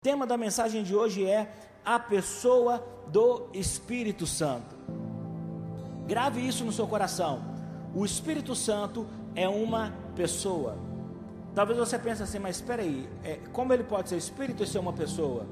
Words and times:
O 0.00 0.02
tema 0.02 0.26
da 0.26 0.38
mensagem 0.38 0.82
de 0.82 0.96
hoje 0.96 1.26
é 1.26 1.52
a 1.84 1.98
pessoa 1.98 2.82
do 3.08 3.50
Espírito 3.52 4.26
Santo. 4.26 4.74
Grave 6.06 6.40
isso 6.40 6.64
no 6.64 6.72
seu 6.72 6.86
coração. 6.86 7.42
O 7.94 8.02
Espírito 8.02 8.54
Santo 8.54 9.06
é 9.34 9.46
uma 9.46 9.92
pessoa. 10.16 10.78
Talvez 11.54 11.78
você 11.78 11.98
pense 11.98 12.22
assim, 12.22 12.38
mas 12.38 12.56
espera 12.56 12.80
aí, 12.80 13.06
é, 13.22 13.40
como 13.52 13.74
ele 13.74 13.84
pode 13.84 14.08
ser 14.08 14.16
Espírito 14.16 14.62
e 14.62 14.66
ser 14.66 14.78
uma 14.78 14.94
pessoa? 14.94 15.44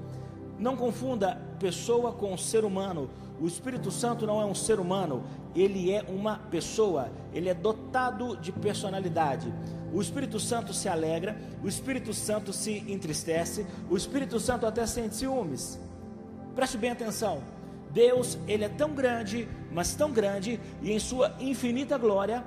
Não 0.58 0.78
confunda 0.78 1.38
pessoa 1.60 2.10
com 2.10 2.34
ser 2.38 2.64
humano. 2.64 3.10
O 3.38 3.46
Espírito 3.46 3.90
Santo 3.90 4.26
não 4.26 4.40
é 4.40 4.46
um 4.46 4.54
ser 4.54 4.80
humano, 4.80 5.24
ele 5.54 5.92
é 5.92 6.02
uma 6.08 6.38
pessoa, 6.38 7.10
ele 7.34 7.50
é 7.50 7.54
dotado 7.54 8.34
de 8.38 8.50
personalidade. 8.50 9.52
O 9.92 10.00
Espírito 10.00 10.38
Santo 10.38 10.72
se 10.74 10.88
alegra, 10.88 11.36
o 11.62 11.68
Espírito 11.68 12.12
Santo 12.12 12.52
se 12.52 12.84
entristece, 12.88 13.66
o 13.90 13.96
Espírito 13.96 14.38
Santo 14.38 14.66
até 14.66 14.86
sente 14.86 15.16
ciúmes. 15.16 15.78
Preste 16.54 16.76
bem 16.76 16.90
atenção. 16.90 17.42
Deus, 17.90 18.38
ele 18.46 18.64
é 18.64 18.68
tão 18.68 18.90
grande, 18.90 19.48
mas 19.72 19.94
tão 19.94 20.12
grande, 20.12 20.60
e 20.82 20.92
em 20.92 20.98
sua 20.98 21.34
infinita 21.40 21.96
glória, 21.96 22.44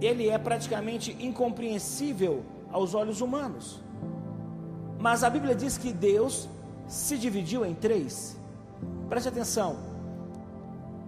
ele 0.00 0.28
é 0.28 0.38
praticamente 0.38 1.16
incompreensível 1.18 2.44
aos 2.70 2.94
olhos 2.94 3.20
humanos. 3.20 3.82
Mas 4.98 5.24
a 5.24 5.30
Bíblia 5.30 5.54
diz 5.54 5.76
que 5.76 5.92
Deus 5.92 6.48
se 6.86 7.18
dividiu 7.18 7.64
em 7.64 7.74
três. 7.74 8.38
Preste 9.08 9.28
atenção: 9.28 9.78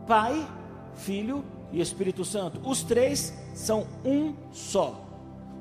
Pai, 0.06 0.46
Filho 0.94 1.44
e 1.72 1.80
Espírito 1.80 2.24
Santo. 2.24 2.60
Os 2.68 2.82
três 2.82 3.32
são 3.56 3.86
um 4.04 4.34
só. 4.52 5.02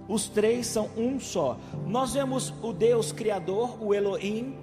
Os 0.08 0.28
três 0.28 0.68
são 0.68 0.90
um 0.98 1.20
só. 1.20 1.58
Nós 1.88 2.14
vemos 2.14 2.54
o 2.62 2.72
Deus 2.74 3.12
Criador, 3.12 3.82
o 3.82 3.94
Elohim, 3.94 4.56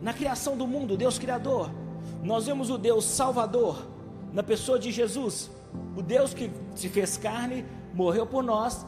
na 0.00 0.12
criação 0.12 0.56
do 0.56 0.66
mundo, 0.66 0.96
Deus 0.96 1.18
Criador. 1.18 1.70
Nós 2.22 2.46
vemos 2.46 2.68
o 2.70 2.76
Deus 2.76 3.04
Salvador, 3.04 3.84
na 4.32 4.42
pessoa 4.42 4.78
de 4.78 4.92
Jesus, 4.92 5.50
o 5.96 6.02
Deus 6.02 6.34
que 6.34 6.50
se 6.74 6.88
fez 6.88 7.16
carne, 7.16 7.64
morreu 7.94 8.26
por 8.26 8.44
nós 8.44 8.86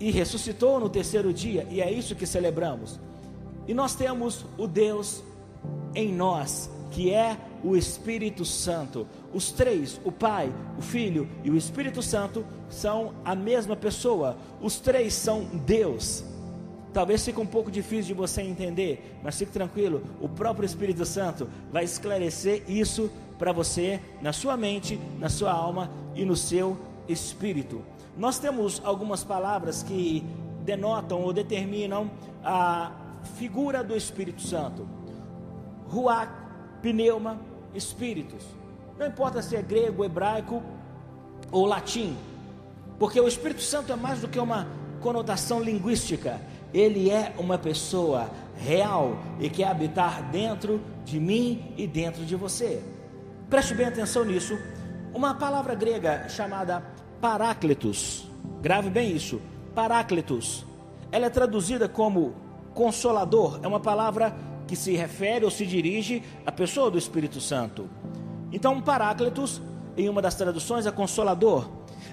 e 0.00 0.10
ressuscitou 0.10 0.80
no 0.80 0.90
terceiro 0.90 1.32
dia, 1.32 1.66
e 1.70 1.80
é 1.80 1.90
isso 1.90 2.16
que 2.16 2.26
celebramos. 2.26 2.98
E 3.68 3.72
nós 3.72 3.94
temos 3.94 4.44
o 4.58 4.66
Deus 4.66 5.22
em 5.94 6.12
nós, 6.12 6.68
que 6.90 7.14
é 7.14 7.38
o 7.62 7.76
Espírito 7.76 8.44
Santo. 8.44 9.06
Os 9.32 9.52
três, 9.52 10.00
o 10.04 10.12
Pai, 10.12 10.52
o 10.78 10.82
Filho 10.82 11.28
e 11.44 11.50
o 11.50 11.56
Espírito 11.56 12.02
Santo, 12.02 12.44
são 12.68 13.14
a 13.24 13.34
mesma 13.34 13.76
pessoa. 13.76 14.36
Os 14.60 14.78
três 14.78 15.14
são 15.14 15.44
Deus. 15.66 16.24
Talvez 16.92 17.24
fique 17.24 17.40
um 17.40 17.46
pouco 17.46 17.70
difícil 17.70 18.06
de 18.06 18.14
você 18.14 18.40
entender, 18.40 19.18
mas 19.22 19.38
fique 19.38 19.52
tranquilo, 19.52 20.02
o 20.18 20.28
próprio 20.28 20.64
Espírito 20.64 21.04
Santo 21.04 21.46
vai 21.70 21.84
esclarecer 21.84 22.62
isso 22.66 23.10
para 23.38 23.52
você, 23.52 24.00
na 24.22 24.32
sua 24.32 24.56
mente, 24.56 24.98
na 25.18 25.28
sua 25.28 25.52
alma 25.52 25.90
e 26.14 26.24
no 26.24 26.34
seu 26.34 26.78
espírito. 27.06 27.82
Nós 28.16 28.38
temos 28.38 28.80
algumas 28.82 29.22
palavras 29.22 29.82
que 29.82 30.24
denotam 30.64 31.20
ou 31.20 31.32
determinam 31.32 32.10
a 32.42 32.92
figura 33.36 33.84
do 33.84 33.94
Espírito 33.94 34.40
Santo. 34.40 34.88
Ruach, 35.88 36.30
pneuma, 36.86 37.40
espíritos. 37.74 38.44
Não 38.96 39.08
importa 39.08 39.42
se 39.42 39.56
é 39.56 39.62
grego, 39.62 40.04
hebraico 40.04 40.62
ou 41.50 41.66
latim, 41.66 42.16
porque 42.96 43.20
o 43.20 43.26
Espírito 43.26 43.60
Santo 43.60 43.92
é 43.92 43.96
mais 43.96 44.20
do 44.20 44.28
que 44.28 44.38
uma 44.38 44.68
conotação 45.00 45.60
linguística. 45.60 46.40
Ele 46.72 47.10
é 47.10 47.34
uma 47.38 47.58
pessoa 47.58 48.30
real 48.56 49.18
e 49.40 49.50
quer 49.50 49.66
habitar 49.66 50.30
dentro 50.30 50.80
de 51.04 51.18
mim 51.18 51.74
e 51.76 51.88
dentro 51.88 52.24
de 52.24 52.36
você. 52.36 52.80
Preste 53.50 53.74
bem 53.74 53.86
atenção 53.86 54.24
nisso. 54.24 54.56
Uma 55.12 55.34
palavra 55.34 55.74
grega 55.74 56.28
chamada 56.28 56.84
Paráclitos, 57.20 58.28
grave 58.62 58.90
bem 58.90 59.10
isso, 59.10 59.40
Paráclitos, 59.74 60.64
ela 61.10 61.26
é 61.26 61.30
traduzida 61.30 61.88
como 61.88 62.34
consolador, 62.74 63.58
é 63.62 63.66
uma 63.66 63.80
palavra 63.80 64.36
que 64.66 64.76
se 64.76 64.96
refere 64.96 65.44
ou 65.44 65.50
se 65.50 65.64
dirige 65.64 66.22
à 66.44 66.52
pessoa 66.52 66.90
do 66.90 66.98
Espírito 66.98 67.40
Santo. 67.40 67.88
Então, 68.52 68.80
Paráclitos, 68.80 69.60
em 69.96 70.08
uma 70.08 70.20
das 70.22 70.34
traduções, 70.34 70.86
é 70.86 70.90
consolador. 70.90 71.68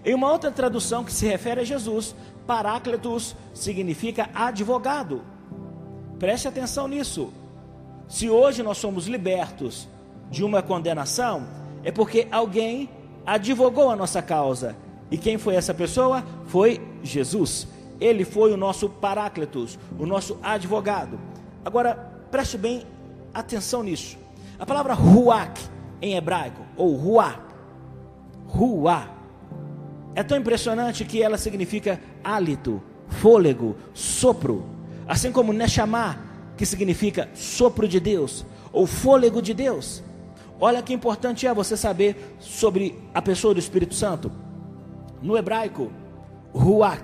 Em 0.05 0.13
uma 0.13 0.31
outra 0.31 0.51
tradução 0.51 1.03
que 1.03 1.11
se 1.11 1.25
refere 1.25 1.61
a 1.61 1.63
Jesus, 1.63 2.15
Paráclitos 2.45 3.35
significa 3.53 4.29
advogado. 4.33 5.21
Preste 6.19 6.47
atenção 6.47 6.87
nisso. 6.87 7.31
Se 8.07 8.29
hoje 8.29 8.61
nós 8.61 8.77
somos 8.77 9.07
libertos 9.07 9.87
de 10.29 10.43
uma 10.43 10.61
condenação, 10.61 11.47
é 11.83 11.91
porque 11.91 12.27
alguém 12.31 12.89
advogou 13.25 13.89
a 13.89 13.95
nossa 13.95 14.21
causa. 14.21 14.75
E 15.09 15.17
quem 15.17 15.37
foi 15.37 15.55
essa 15.55 15.73
pessoa? 15.73 16.23
Foi 16.45 16.81
Jesus. 17.01 17.67
Ele 17.99 18.25
foi 18.25 18.51
o 18.51 18.57
nosso 18.57 18.89
Paráclitos, 18.89 19.79
o 19.97 20.05
nosso 20.05 20.37
advogado. 20.41 21.19
Agora, 21.63 22.12
preste 22.33 22.57
bem 22.57 22.81
atenção 23.31 23.83
nisso. 23.83 24.17
A 24.57 24.65
palavra 24.65 24.95
ruach 24.95 25.69
em 26.01 26.15
hebraico, 26.15 26.63
ou 26.75 26.95
ruá, 26.95 27.39
ruá, 28.47 29.07
é 30.15 30.23
tão 30.23 30.35
impressionante 30.35 31.05
que 31.05 31.21
ela 31.21 31.37
significa 31.37 32.01
hálito, 32.23 32.81
fôlego, 33.07 33.75
sopro. 33.93 34.65
Assim 35.07 35.31
como 35.31 35.53
Neshama, 35.53 36.17
que 36.57 36.65
significa 36.65 37.29
sopro 37.35 37.87
de 37.87 37.99
Deus, 37.99 38.43
ou 38.71 38.87
fôlego 38.87 39.39
de 39.39 39.53
Deus. 39.53 40.01
Olha 40.59 40.81
que 40.81 40.91
importante 40.91 41.45
é 41.45 41.53
você 41.53 41.77
saber 41.77 42.35
sobre 42.39 42.99
a 43.13 43.21
pessoa 43.21 43.53
do 43.53 43.59
Espírito 43.59 43.93
Santo. 43.93 44.31
No 45.21 45.37
hebraico, 45.37 45.91
ruach 46.51 47.03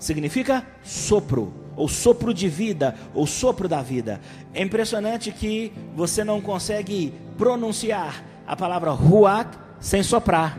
significa 0.00 0.66
sopro, 0.82 1.52
ou 1.78 1.86
sopro 1.86 2.34
de 2.34 2.48
vida, 2.48 2.96
ou 3.14 3.24
sopro 3.24 3.68
da 3.68 3.80
vida. 3.80 4.20
É 4.52 4.60
impressionante 4.60 5.30
que 5.30 5.72
você 5.94 6.24
não 6.24 6.40
consegue 6.40 7.14
pronunciar 7.38 8.24
a 8.44 8.56
palavra 8.56 8.90
ruach 8.90 9.56
sem 9.78 10.02
soprar. 10.02 10.58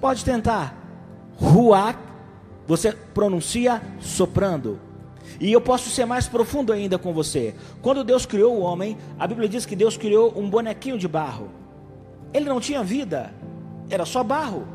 Pode 0.00 0.24
tentar. 0.24 0.74
Ruach, 1.36 1.98
você 2.66 2.92
pronuncia 2.92 3.82
soprando. 4.00 4.80
E 5.38 5.52
eu 5.52 5.60
posso 5.60 5.90
ser 5.90 6.06
mais 6.06 6.26
profundo 6.26 6.72
ainda 6.72 6.98
com 6.98 7.12
você. 7.12 7.54
Quando 7.82 8.02
Deus 8.02 8.24
criou 8.24 8.56
o 8.56 8.60
homem, 8.60 8.96
a 9.18 9.26
Bíblia 9.26 9.48
diz 9.48 9.66
que 9.66 9.76
Deus 9.76 9.96
criou 9.96 10.32
um 10.36 10.48
bonequinho 10.48 10.96
de 10.96 11.06
barro. 11.06 11.50
Ele 12.32 12.48
não 12.48 12.60
tinha 12.60 12.82
vida, 12.82 13.34
era 13.90 14.06
só 14.06 14.24
barro. 14.24 14.66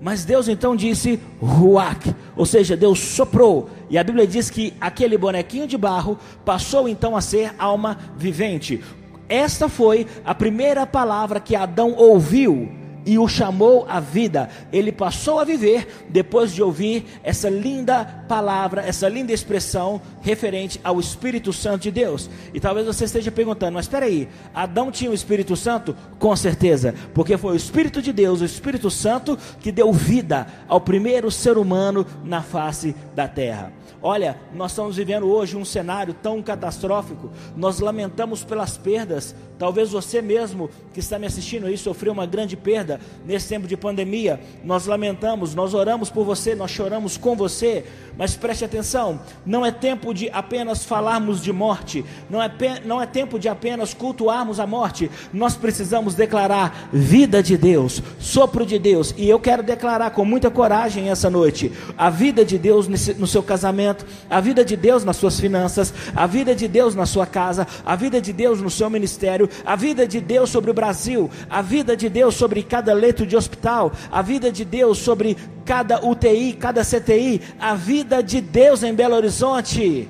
Mas 0.00 0.24
Deus 0.24 0.48
então 0.48 0.76
disse 0.76 1.20
Ruach, 1.40 2.14
ou 2.36 2.44
seja, 2.44 2.76
Deus 2.76 3.00
soprou. 3.00 3.70
E 3.88 3.96
a 3.96 4.04
Bíblia 4.04 4.26
diz 4.26 4.50
que 4.50 4.74
aquele 4.80 5.16
bonequinho 5.16 5.66
de 5.66 5.78
barro 5.78 6.18
passou 6.44 6.88
então 6.88 7.16
a 7.16 7.20
ser 7.20 7.54
alma 7.58 7.98
vivente. 8.16 8.82
Esta 9.28 9.68
foi 9.68 10.06
a 10.24 10.34
primeira 10.34 10.86
palavra 10.86 11.40
que 11.40 11.56
Adão 11.56 11.94
ouviu 11.96 12.85
e 13.06 13.18
o 13.18 13.28
chamou 13.28 13.86
à 13.88 14.00
vida. 14.00 14.50
Ele 14.72 14.90
passou 14.90 15.38
a 15.38 15.44
viver 15.44 16.04
depois 16.08 16.52
de 16.52 16.62
ouvir 16.62 17.06
essa 17.22 17.48
linda 17.48 18.04
palavra, 18.28 18.82
essa 18.82 19.08
linda 19.08 19.32
expressão 19.32 20.02
referente 20.20 20.80
ao 20.82 20.98
Espírito 20.98 21.52
Santo 21.52 21.82
de 21.82 21.92
Deus. 21.92 22.28
E 22.52 22.58
talvez 22.58 22.86
você 22.86 23.04
esteja 23.04 23.30
perguntando, 23.30 23.74
mas 23.74 23.84
espera 23.84 24.06
aí, 24.06 24.28
Adão 24.52 24.90
tinha 24.90 25.10
o 25.10 25.14
Espírito 25.14 25.54
Santo? 25.54 25.96
Com 26.18 26.34
certeza, 26.34 26.94
porque 27.14 27.38
foi 27.38 27.52
o 27.52 27.56
Espírito 27.56 28.02
de 28.02 28.12
Deus, 28.12 28.40
o 28.40 28.44
Espírito 28.44 28.90
Santo 28.90 29.38
que 29.60 29.70
deu 29.70 29.92
vida 29.92 30.46
ao 30.66 30.80
primeiro 30.80 31.30
ser 31.30 31.56
humano 31.56 32.04
na 32.24 32.42
face 32.42 32.94
da 33.14 33.28
terra. 33.28 33.72
Olha, 34.08 34.38
nós 34.54 34.70
estamos 34.70 34.94
vivendo 34.94 35.26
hoje 35.26 35.56
um 35.56 35.64
cenário 35.64 36.14
tão 36.14 36.40
catastrófico, 36.40 37.28
nós 37.56 37.80
lamentamos 37.80 38.44
pelas 38.44 38.78
perdas. 38.78 39.34
Talvez 39.58 39.90
você 39.90 40.22
mesmo 40.22 40.70
que 40.92 41.00
está 41.00 41.18
me 41.18 41.26
assistindo 41.26 41.66
aí 41.66 41.76
sofreu 41.76 42.12
uma 42.12 42.24
grande 42.24 42.56
perda 42.56 43.00
nesse 43.24 43.48
tempo 43.48 43.66
de 43.66 43.76
pandemia. 43.76 44.38
Nós 44.62 44.86
lamentamos, 44.86 45.56
nós 45.56 45.74
oramos 45.74 46.08
por 46.08 46.24
você, 46.24 46.54
nós 46.54 46.70
choramos 46.70 47.16
com 47.16 47.34
você. 47.34 47.84
Mas 48.16 48.36
preste 48.36 48.64
atenção, 48.64 49.20
não 49.44 49.64
é 49.64 49.72
tempo 49.72 50.14
de 50.14 50.30
apenas 50.30 50.84
falarmos 50.84 51.42
de 51.42 51.52
morte, 51.52 52.04
não 52.30 52.40
é, 52.40 52.50
não 52.84 53.00
é 53.02 53.06
tempo 53.06 53.38
de 53.38 53.48
apenas 53.48 53.92
cultuarmos 53.92 54.60
a 54.60 54.66
morte. 54.66 55.10
Nós 55.32 55.56
precisamos 55.56 56.14
declarar 56.14 56.90
vida 56.92 57.42
de 57.42 57.56
Deus, 57.56 58.02
sopro 58.20 58.64
de 58.64 58.78
Deus. 58.78 59.14
E 59.16 59.28
eu 59.28 59.40
quero 59.40 59.62
declarar 59.62 60.10
com 60.10 60.24
muita 60.24 60.50
coragem 60.50 61.10
essa 61.10 61.28
noite 61.28 61.72
a 61.96 62.08
vida 62.08 62.44
de 62.44 62.58
Deus 62.58 62.86
no 62.86 63.26
seu 63.26 63.42
casamento, 63.42 63.95
a 64.28 64.40
vida 64.40 64.64
de 64.64 64.76
Deus 64.76 65.04
nas 65.04 65.16
suas 65.16 65.38
finanças, 65.38 65.92
a 66.14 66.26
vida 66.26 66.54
de 66.54 66.66
Deus 66.66 66.94
na 66.94 67.06
sua 67.06 67.26
casa, 67.26 67.66
a 67.84 67.96
vida 67.96 68.20
de 68.20 68.32
Deus 68.32 68.60
no 68.60 68.70
seu 68.70 68.90
ministério, 68.90 69.48
a 69.64 69.76
vida 69.76 70.06
de 70.06 70.20
Deus 70.20 70.50
sobre 70.50 70.70
o 70.70 70.74
Brasil, 70.74 71.30
a 71.48 71.62
vida 71.62 71.96
de 71.96 72.08
Deus 72.08 72.34
sobre 72.34 72.62
cada 72.62 72.92
leito 72.92 73.26
de 73.26 73.36
hospital, 73.36 73.92
a 74.10 74.22
vida 74.22 74.50
de 74.50 74.64
Deus 74.64 74.98
sobre 74.98 75.36
cada 75.64 76.04
UTI, 76.04 76.52
cada 76.54 76.84
CTI, 76.84 77.40
a 77.58 77.74
vida 77.74 78.22
de 78.22 78.40
Deus 78.40 78.82
em 78.82 78.94
Belo 78.94 79.16
Horizonte. 79.16 80.08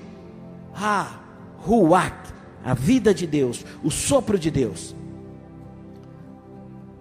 Ah, 0.75 1.21
Ruach, 1.59 2.15
a 2.65 2.75
vida 2.75 3.15
de 3.15 3.27
Deus, 3.27 3.65
o 3.83 3.91
sopro 3.91 4.39
de 4.39 4.51
Deus. 4.51 4.95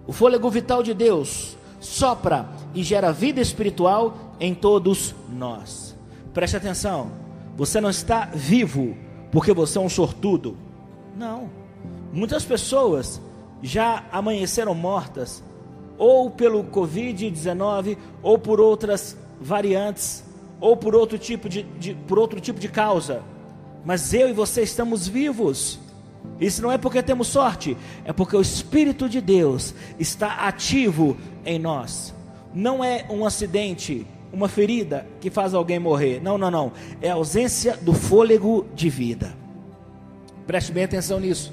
O 0.06 0.12
fôlego 0.12 0.48
vital 0.48 0.82
de 0.82 0.94
Deus 0.94 1.56
sopra 1.80 2.48
e 2.74 2.82
gera 2.82 3.12
vida 3.12 3.40
espiritual 3.40 4.36
em 4.38 4.54
todos 4.54 5.14
nós. 5.28 5.95
Preste 6.36 6.54
atenção, 6.54 7.12
você 7.56 7.80
não 7.80 7.88
está 7.88 8.26
vivo 8.26 8.94
porque 9.32 9.54
você 9.54 9.78
é 9.78 9.80
um 9.80 9.88
sortudo. 9.88 10.54
Não. 11.16 11.48
Muitas 12.12 12.44
pessoas 12.44 13.18
já 13.62 14.04
amanheceram 14.12 14.74
mortas, 14.74 15.42
ou 15.96 16.30
pelo 16.30 16.62
Covid-19, 16.64 17.96
ou 18.22 18.38
por 18.38 18.60
outras 18.60 19.16
variantes, 19.40 20.24
ou 20.60 20.76
por 20.76 20.94
outro 20.94 21.16
tipo 21.16 21.48
de, 21.48 21.62
de, 21.62 21.94
por 21.94 22.18
outro 22.18 22.38
tipo 22.38 22.60
de 22.60 22.68
causa. 22.68 23.22
Mas 23.82 24.12
eu 24.12 24.28
e 24.28 24.34
você 24.34 24.60
estamos 24.60 25.08
vivos. 25.08 25.78
Isso 26.38 26.60
não 26.60 26.70
é 26.70 26.76
porque 26.76 27.02
temos 27.02 27.28
sorte, 27.28 27.78
é 28.04 28.12
porque 28.12 28.36
o 28.36 28.42
Espírito 28.42 29.08
de 29.08 29.22
Deus 29.22 29.74
está 29.98 30.46
ativo 30.46 31.16
em 31.46 31.58
nós. 31.58 32.14
Não 32.52 32.84
é 32.84 33.06
um 33.08 33.24
acidente, 33.24 34.06
uma 34.36 34.48
ferida 34.48 35.06
que 35.18 35.30
faz 35.30 35.54
alguém 35.54 35.78
morrer. 35.78 36.20
Não, 36.22 36.36
não, 36.36 36.50
não. 36.50 36.72
É 37.00 37.08
a 37.08 37.14
ausência 37.14 37.74
do 37.78 37.94
fôlego 37.94 38.66
de 38.74 38.90
vida. 38.90 39.34
Preste 40.46 40.70
bem 40.72 40.84
atenção 40.84 41.18
nisso. 41.18 41.50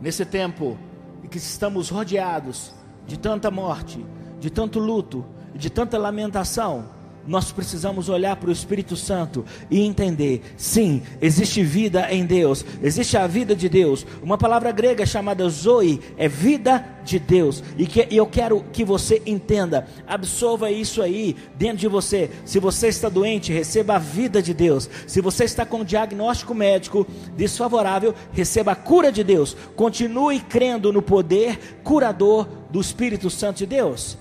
Nesse 0.00 0.24
tempo 0.24 0.78
em 1.22 1.28
que 1.28 1.36
estamos 1.36 1.90
rodeados 1.90 2.72
de 3.06 3.18
tanta 3.18 3.50
morte, 3.50 4.02
de 4.40 4.48
tanto 4.48 4.78
luto, 4.78 5.26
de 5.54 5.68
tanta 5.68 5.98
lamentação, 5.98 6.86
nós 7.26 7.52
precisamos 7.52 8.08
olhar 8.08 8.36
para 8.36 8.48
o 8.48 8.52
Espírito 8.52 8.96
Santo 8.96 9.44
e 9.70 9.80
entender: 9.80 10.42
sim, 10.56 11.02
existe 11.20 11.62
vida 11.62 12.12
em 12.12 12.24
Deus, 12.24 12.64
existe 12.82 13.16
a 13.16 13.26
vida 13.26 13.54
de 13.54 13.68
Deus. 13.68 14.06
Uma 14.22 14.38
palavra 14.38 14.72
grega 14.72 15.04
chamada 15.04 15.48
Zoe 15.48 16.00
é 16.16 16.28
vida 16.28 16.84
de 17.04 17.18
Deus, 17.18 17.62
e, 17.76 17.86
que, 17.86 18.06
eu 18.10 18.26
quero 18.26 18.64
que 18.72 18.84
você 18.84 19.22
entenda, 19.26 19.86
absorva 20.06 20.70
isso 20.70 21.02
aí 21.02 21.36
dentro 21.56 21.78
de 21.78 21.88
você. 21.88 22.30
Se 22.44 22.58
você 22.58 22.88
está 22.88 23.08
doente, 23.08 23.52
receba 23.52 23.96
a 23.96 23.98
vida 23.98 24.42
de 24.42 24.54
Deus. 24.54 24.88
Se 25.06 25.20
você 25.20 25.44
está 25.44 25.64
com 25.64 25.78
um 25.78 25.84
diagnóstico 25.84 26.54
médico 26.54 27.06
desfavorável, 27.36 28.14
receba 28.32 28.72
a 28.72 28.76
cura 28.76 29.10
de 29.10 29.24
Deus. 29.24 29.56
Continue 29.74 30.40
crendo 30.40 30.92
no 30.92 31.02
poder 31.02 31.80
curador 31.82 32.46
do 32.70 32.80
Espírito 32.80 33.28
Santo 33.30 33.58
de 33.58 33.66
Deus 33.66 34.16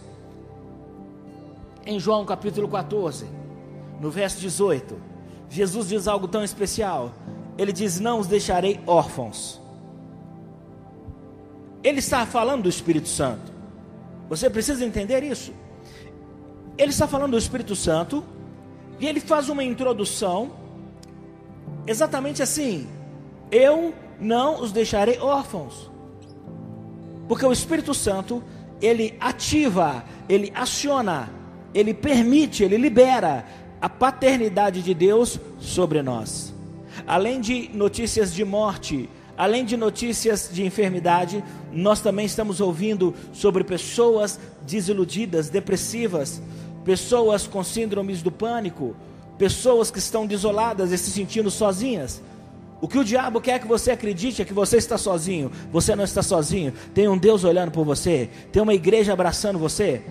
em 1.86 2.00
João 2.00 2.26
capítulo 2.26 2.68
14, 2.68 3.26
no 4.00 4.10
verso 4.10 4.40
18, 4.40 4.96
Jesus 5.50 5.90
diz 5.90 6.08
algo 6.08 6.28
tão 6.28 6.44
especial. 6.44 7.12
Ele 7.58 7.74
diz: 7.74 8.00
Não 8.00 8.20
os 8.20 8.28
deixarei 8.28 8.80
órfãos. 8.86 9.60
Ele 11.84 12.00
está 12.00 12.26
falando 12.26 12.64
do 12.64 12.70
Espírito 12.70 13.08
Santo. 13.08 13.52
Você 14.30 14.50
precisa 14.50 14.86
entender 14.86 15.24
isso. 15.24 15.54
Ele 16.78 16.92
está 16.92 17.08
falando 17.08 17.32
do 17.32 17.38
Espírito 17.38 17.76
Santo 17.76 18.24
e 19.00 19.08
ele 19.08 19.20
faz 19.20 19.50
uma 19.50 19.64
introdução 19.64 20.52
exatamente 21.88 22.44
assim: 22.44 22.88
Eu 23.52 23.94
não 24.20 24.62
os 24.62 24.72
deixarei 24.72 25.20
órfãos. 25.20 25.90
Porque 27.28 27.46
o 27.46 27.52
Espírito 27.52 27.94
Santo, 27.94 28.44
ele 28.82 29.18
ativa, 29.20 30.04
ele 30.28 30.52
aciona 30.56 31.30
ele 31.74 31.94
permite, 31.94 32.64
ele 32.64 32.78
libera 32.78 33.46
a 33.82 33.90
paternidade 33.90 34.82
de 34.82 34.94
Deus 34.94 35.40
sobre 35.60 36.02
nós. 36.02 36.54
Além 37.08 37.40
de 37.40 37.70
notícias 37.74 38.34
de 38.34 38.44
morte, 38.44 39.10
além 39.38 39.64
de 39.64 39.78
notícias 39.78 40.50
de 40.52 40.66
enfermidade, 40.66 41.44
nós 41.72 42.02
também 42.02 42.26
estamos 42.26 42.60
ouvindo 42.60 43.14
sobre 43.32 43.64
pessoas 43.64 44.40
desiludidas, 44.68 45.50
depressivas, 45.50 46.42
pessoas 46.84 47.48
com 47.48 47.64
síndromes 47.64 48.22
do 48.22 48.32
pânico, 48.32 48.96
pessoas 49.38 49.90
que 49.90 50.00
estão 50.00 50.28
desoladas 50.28 50.92
e 50.92 50.98
se 50.98 51.12
sentindo 51.12 51.50
sozinhas. 51.50 52.22
O 52.82 52.88
que 52.88 52.98
o 52.98 53.04
diabo 53.04 53.42
quer 53.42 53.60
que 53.60 53.68
você 53.68 53.92
acredite 53.92 54.42
é 54.42 54.46
que 54.46 54.54
você 54.54 54.78
está 54.78 54.98
sozinho. 54.98 55.52
Você 55.72 55.96
não 55.96 56.04
está 56.04 56.24
sozinho. 56.24 56.74
Tem 56.94 57.08
um 57.08 57.18
Deus 57.18 57.44
olhando 57.44 57.72
por 57.72 57.84
você. 57.84 58.30
Tem 58.52 58.62
uma 58.62 58.74
igreja 58.74 59.12
abraçando 59.12 59.60
você. 59.60 60.02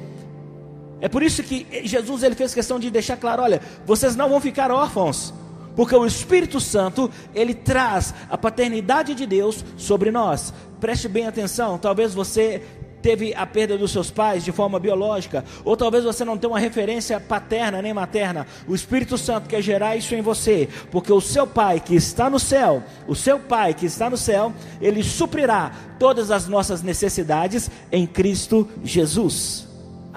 É 1.01 1.09
por 1.09 1.23
isso 1.23 1.43
que 1.43 1.67
Jesus 1.85 2.23
ele 2.23 2.35
fez 2.35 2.53
questão 2.53 2.79
de 2.79 2.91
deixar 2.91 3.17
claro, 3.17 3.43
olha, 3.43 3.61
vocês 3.87 4.17
não 4.17 4.29
vão 4.29 4.41
ficar 4.41 4.71
órfãos, 4.71 5.33
porque 5.77 5.95
o 5.95 6.05
Espírito 6.05 6.59
Santo, 6.59 7.09
ele 7.33 7.55
traz 7.55 8.13
a 8.29 8.37
paternidade 8.37 9.15
de 9.15 9.25
Deus 9.27 9.65
sobre 9.77 10.11
nós. 10.11 10.53
Preste 10.81 11.07
bem 11.09 11.27
atenção, 11.27 11.79
talvez 11.79 12.15
você 12.15 12.63
teve 13.01 13.33
a 13.33 13.47
perda 13.47 13.79
dos 13.79 13.93
seus 13.93 14.11
pais 14.11 14.45
de 14.45 14.51
forma 14.51 14.81
biológica, 14.81 15.45
ou 15.65 15.77
talvez 15.77 16.03
você 16.03 16.25
não 16.25 16.37
tenha 16.37 16.53
uma 16.53 16.59
referência 16.59 17.21
paterna 17.21 17.81
nem 17.81 17.95
materna. 17.95 18.45
O 18.67 18.75
Espírito 18.75 19.17
Santo 19.17 19.49
quer 19.49 19.63
gerar 19.63 19.95
isso 19.95 20.17
em 20.17 20.21
você, 20.21 20.69
porque 20.91 21.13
o 21.13 21.21
seu 21.21 21.47
pai 21.47 21.79
que 21.79 21.95
está 21.95 22.29
no 22.29 22.41
céu, 22.41 22.83
o 23.07 23.15
seu 23.15 23.39
pai 23.39 23.73
que 23.73 23.87
está 23.87 24.11
no 24.11 24.17
céu, 24.17 24.53
ele 24.81 25.05
suprirá 25.05 25.71
todas 25.97 26.33
as 26.33 26.49
nossas 26.49 26.83
necessidades 26.83 27.71
em 27.93 28.05
Cristo 28.05 28.69
Jesus. 28.83 29.68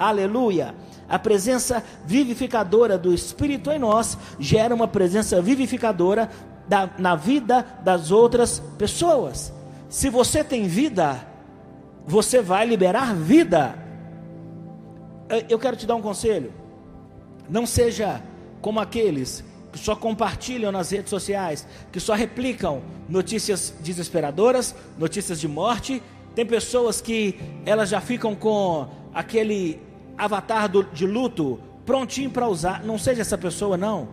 Aleluia. 0.02 0.74
A 1.08 1.16
presença 1.16 1.84
vivificadora 2.04 2.98
do 2.98 3.14
Espírito 3.14 3.70
em 3.70 3.78
nós 3.78 4.18
gera 4.38 4.74
uma 4.74 4.88
presença 4.88 5.40
vivificadora 5.40 6.28
da, 6.66 6.90
na 6.98 7.14
vida 7.14 7.64
das 7.84 8.10
outras 8.10 8.60
pessoas. 8.76 9.52
Se 9.88 10.10
você 10.10 10.42
tem 10.42 10.66
vida, 10.66 11.24
você 12.04 12.42
vai 12.42 12.66
liberar 12.66 13.14
vida. 13.14 13.78
Eu 15.48 15.58
quero 15.58 15.76
te 15.76 15.86
dar 15.86 15.94
um 15.94 16.02
conselho. 16.02 16.52
Não 17.48 17.64
seja 17.64 18.20
como 18.60 18.80
aqueles 18.80 19.44
que 19.70 19.78
só 19.78 19.94
compartilham 19.94 20.72
nas 20.72 20.90
redes 20.90 21.10
sociais, 21.10 21.66
que 21.92 22.00
só 22.00 22.14
replicam 22.14 22.82
notícias 23.08 23.72
desesperadoras, 23.80 24.74
notícias 24.98 25.38
de 25.38 25.46
morte. 25.46 26.02
Tem 26.34 26.44
pessoas 26.44 27.00
que 27.00 27.38
elas 27.64 27.88
já 27.88 28.00
ficam 28.00 28.34
com 28.34 28.88
aquele 29.14 29.91
avatar 30.16 30.68
do, 30.68 30.82
de 30.84 31.06
luto 31.06 31.60
prontinho 31.84 32.30
para 32.30 32.48
usar. 32.48 32.82
Não 32.84 32.98
seja 32.98 33.22
essa 33.22 33.38
pessoa, 33.38 33.76
não. 33.76 34.08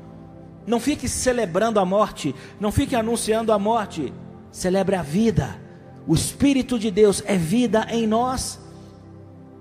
Não 0.65 0.79
fique 0.79 1.07
celebrando 1.07 1.79
a 1.79 1.85
morte. 1.85 2.35
Não 2.59 2.71
fique 2.71 2.95
anunciando 2.95 3.51
a 3.51 3.59
morte. 3.59 4.13
Celebre 4.51 4.95
a 4.95 5.01
vida. 5.01 5.59
O 6.07 6.15
Espírito 6.15 6.79
de 6.79 6.89
Deus 6.89 7.23
é 7.25 7.37
vida 7.37 7.87
em 7.89 8.07
nós. 8.07 8.59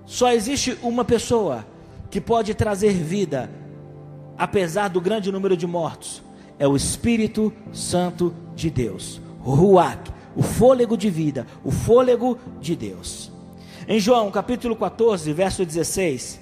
Só 0.07 0.33
existe 0.33 0.79
uma 0.83 1.05
pessoa 1.05 1.67
que 2.11 2.21
pode 2.21 2.55
trazer 2.55 2.95
vida, 2.95 3.51
apesar 4.39 4.89
do 4.89 5.01
grande 5.01 5.31
número 5.31 5.57
de 5.57 5.67
mortos. 5.67 6.23
É 6.59 6.67
o 6.67 6.75
Espírito 6.75 7.53
Santo 7.73 8.35
de 8.55 8.71
Deus. 8.71 9.21
Ruach, 9.41 10.11
o 10.35 10.43
fôlego 10.43 10.97
de 10.97 11.11
vida, 11.11 11.47
o 11.63 11.71
fôlego 11.71 12.39
de 12.61 12.75
Deus. 12.75 13.31
Em 13.91 13.99
João 13.99 14.31
capítulo 14.31 14.77
14, 14.77 15.33
verso 15.33 15.65
16, 15.65 16.39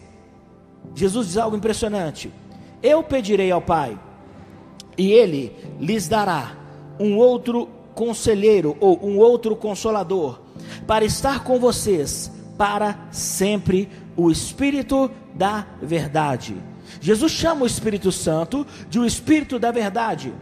Jesus 0.97 1.29
diz 1.29 1.37
algo 1.37 1.57
impressionante: 1.57 2.33
Eu 2.83 3.05
pedirei 3.05 3.53
ao 3.53 3.62
Pai, 3.62 3.97
e 4.99 5.12
Ele 5.12 5.55
lhes 5.79 6.09
dará 6.09 6.57
um 6.99 7.17
outro 7.17 7.69
conselheiro 7.95 8.76
ou 8.81 8.99
um 9.00 9.17
outro 9.17 9.55
consolador, 9.55 10.41
para 10.88 11.05
estar 11.05 11.45
com 11.45 11.61
vocês 11.61 12.33
para 12.59 12.99
sempre, 13.12 13.88
o 14.17 14.29
Espírito 14.29 15.09
da 15.33 15.69
Verdade. 15.81 16.57
Jesus 17.00 17.31
chama 17.31 17.62
o 17.62 17.67
Espírito 17.67 18.11
Santo 18.11 18.67
de 18.91 18.99
o 18.99 19.07
Espírito 19.07 19.57
da 19.57 19.71
Verdade, 19.71 20.35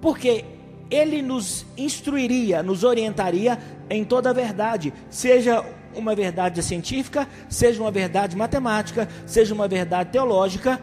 porque 0.00 0.44
ele 0.90 1.22
nos 1.22 1.66
instruiria, 1.76 2.62
nos 2.62 2.84
orientaria 2.84 3.58
em 3.90 4.04
toda 4.04 4.30
a 4.30 4.32
verdade, 4.32 4.92
seja 5.10 5.64
uma 5.94 6.14
verdade 6.14 6.62
científica, 6.62 7.26
seja 7.48 7.80
uma 7.82 7.90
verdade 7.90 8.36
matemática, 8.36 9.08
seja 9.26 9.54
uma 9.54 9.68
verdade 9.68 10.10
teológica, 10.10 10.80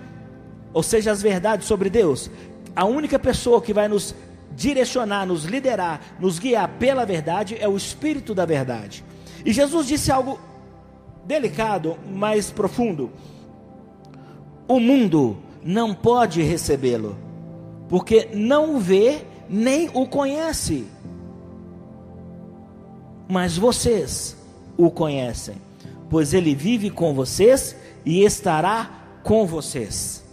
ou 0.74 0.83
seja, 0.83 1.12
as 1.12 1.21
verdades 1.21 1.67
sobre 1.67 1.89
Deus. 1.89 2.29
A 2.75 2.85
única 2.85 3.17
pessoa 3.17 3.62
que 3.62 3.74
vai 3.74 3.88
nos 3.88 4.13
direcionar, 4.55 5.25
nos 5.25 5.43
liderar, 5.45 6.01
nos 6.19 6.39
guiar 6.39 6.67
pela 6.77 7.05
verdade 7.05 7.57
é 7.59 7.67
o 7.67 7.77
Espírito 7.77 8.33
da 8.33 8.45
verdade. 8.45 9.03
E 9.45 9.53
Jesus 9.53 9.88
disse 9.88 10.12
algo 10.12 10.39
delicado, 11.25 11.97
mas 12.12 12.51
profundo: 12.51 13.12
o 14.67 14.79
mundo 14.79 15.38
não 15.63 15.93
pode 15.93 16.41
recebê-lo, 16.41 17.17
porque 17.88 18.29
não 18.33 18.75
o 18.75 18.79
vê 18.79 19.21
nem 19.50 19.90
o 19.94 20.08
conhece 20.08 20.88
mas 23.28 23.58
vocês 23.58 24.38
o 24.78 24.90
conhecem, 24.92 25.56
pois 26.10 26.34
ele 26.34 26.54
vive 26.54 26.90
com 26.90 27.14
vocês 27.14 27.75
e 28.06 28.24
estará 28.24 29.20
com 29.24 29.46
vocês. 29.46 30.24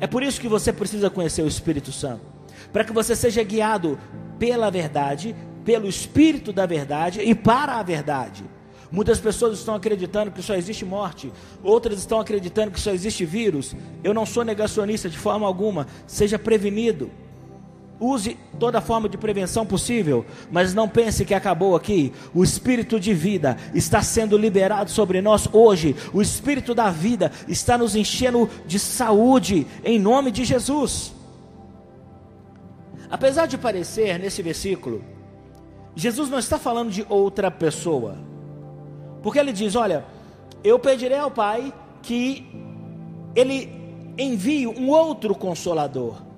É 0.00 0.06
por 0.06 0.22
isso 0.22 0.40
que 0.40 0.48
você 0.48 0.72
precisa 0.72 1.08
conhecer 1.08 1.42
o 1.42 1.48
Espírito 1.48 1.92
Santo. 1.92 2.34
para 2.72 2.82
que 2.82 2.92
você 2.92 3.14
seja 3.14 3.42
guiado 3.44 3.96
pela 4.36 4.68
verdade, 4.68 5.36
pelo 5.64 5.88
Espírito 5.88 6.52
da 6.52 6.66
verdade 6.66 7.20
e 7.20 7.32
para 7.32 7.74
a 7.74 7.82
verdade. 7.84 8.44
Muitas 8.90 9.20
pessoas 9.20 9.58
estão 9.58 9.76
acreditando 9.76 10.32
que 10.32 10.42
só 10.42 10.56
existe 10.56 10.84
morte, 10.84 11.32
outras 11.62 11.98
estão 11.98 12.18
acreditando 12.18 12.72
que 12.72 12.80
só 12.80 12.90
existe 12.90 13.24
vírus. 13.24 13.76
Eu 14.02 14.12
não 14.12 14.26
sou 14.26 14.44
negacionista 14.44 15.08
de 15.08 15.16
forma 15.16 15.46
alguma, 15.46 15.86
seja 16.06 16.36
prevenido. 16.38 17.10
Use 18.00 18.36
toda 18.58 18.80
forma 18.80 19.08
de 19.08 19.16
prevenção 19.16 19.64
possível, 19.64 20.26
mas 20.50 20.74
não 20.74 20.88
pense 20.88 21.24
que 21.24 21.32
acabou 21.32 21.76
aqui. 21.76 22.12
O 22.34 22.42
espírito 22.42 22.98
de 22.98 23.14
vida 23.14 23.56
está 23.72 24.02
sendo 24.02 24.36
liberado 24.36 24.90
sobre 24.90 25.20
nós 25.20 25.48
hoje. 25.52 25.94
O 26.12 26.20
espírito 26.20 26.74
da 26.74 26.90
vida 26.90 27.30
está 27.46 27.78
nos 27.78 27.94
enchendo 27.94 28.50
de 28.66 28.78
saúde 28.78 29.66
em 29.84 29.98
nome 29.98 30.32
de 30.32 30.44
Jesus. 30.44 31.14
Apesar 33.08 33.46
de 33.46 33.56
parecer 33.56 34.18
nesse 34.18 34.42
versículo, 34.42 35.04
Jesus 35.94 36.28
não 36.28 36.38
está 36.38 36.58
falando 36.58 36.90
de 36.90 37.06
outra 37.08 37.48
pessoa. 37.48 38.18
Porque 39.22 39.38
ele 39.38 39.52
diz: 39.52 39.76
Olha, 39.76 40.04
eu 40.64 40.80
pedirei 40.80 41.18
ao 41.18 41.30
Pai 41.30 41.72
que 42.02 42.44
ele 43.36 43.70
envie 44.18 44.66
um 44.66 44.88
outro 44.88 45.32
consolador 45.34 46.33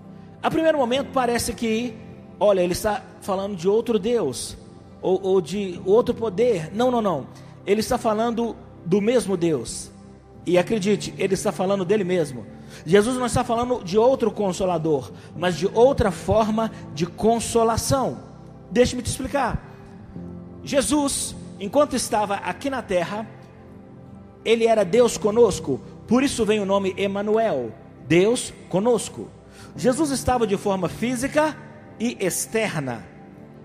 a 0.46 0.50
primeiro 0.50 0.78
momento 0.78 1.08
parece 1.12 1.52
que, 1.52 1.92
olha, 2.38 2.60
ele 2.60 2.72
está 2.72 3.02
falando 3.20 3.56
de 3.56 3.68
outro 3.68 3.98
Deus, 3.98 4.56
ou, 5.02 5.20
ou 5.20 5.40
de 5.40 5.80
outro 5.84 6.14
poder. 6.14 6.72
Não, 6.72 6.88
não, 6.88 7.02
não. 7.02 7.26
Ele 7.66 7.80
está 7.80 7.98
falando 7.98 8.54
do 8.84 9.00
mesmo 9.00 9.36
Deus. 9.36 9.90
E 10.46 10.56
acredite, 10.56 11.12
ele 11.18 11.34
está 11.34 11.50
falando 11.50 11.84
dele 11.84 12.04
mesmo. 12.04 12.46
Jesus 12.84 13.16
não 13.16 13.26
está 13.26 13.42
falando 13.42 13.82
de 13.82 13.98
outro 13.98 14.30
consolador, 14.30 15.10
mas 15.36 15.56
de 15.56 15.66
outra 15.66 16.12
forma 16.12 16.70
de 16.94 17.06
consolação. 17.06 18.16
Deixe-me 18.70 19.02
te 19.02 19.10
explicar. 19.10 19.68
Jesus, 20.62 21.34
enquanto 21.58 21.96
estava 21.96 22.36
aqui 22.36 22.70
na 22.70 22.82
terra, 22.82 23.28
ele 24.44 24.64
era 24.64 24.84
Deus 24.84 25.18
conosco, 25.18 25.80
por 26.06 26.22
isso 26.22 26.44
vem 26.44 26.60
o 26.60 26.64
nome 26.64 26.94
Emanuel, 26.96 27.72
Deus 28.06 28.54
conosco. 28.68 29.34
Jesus 29.76 30.10
estava 30.10 30.46
de 30.46 30.56
forma 30.56 30.88
física 30.88 31.56
e 32.00 32.16
externa. 32.20 33.04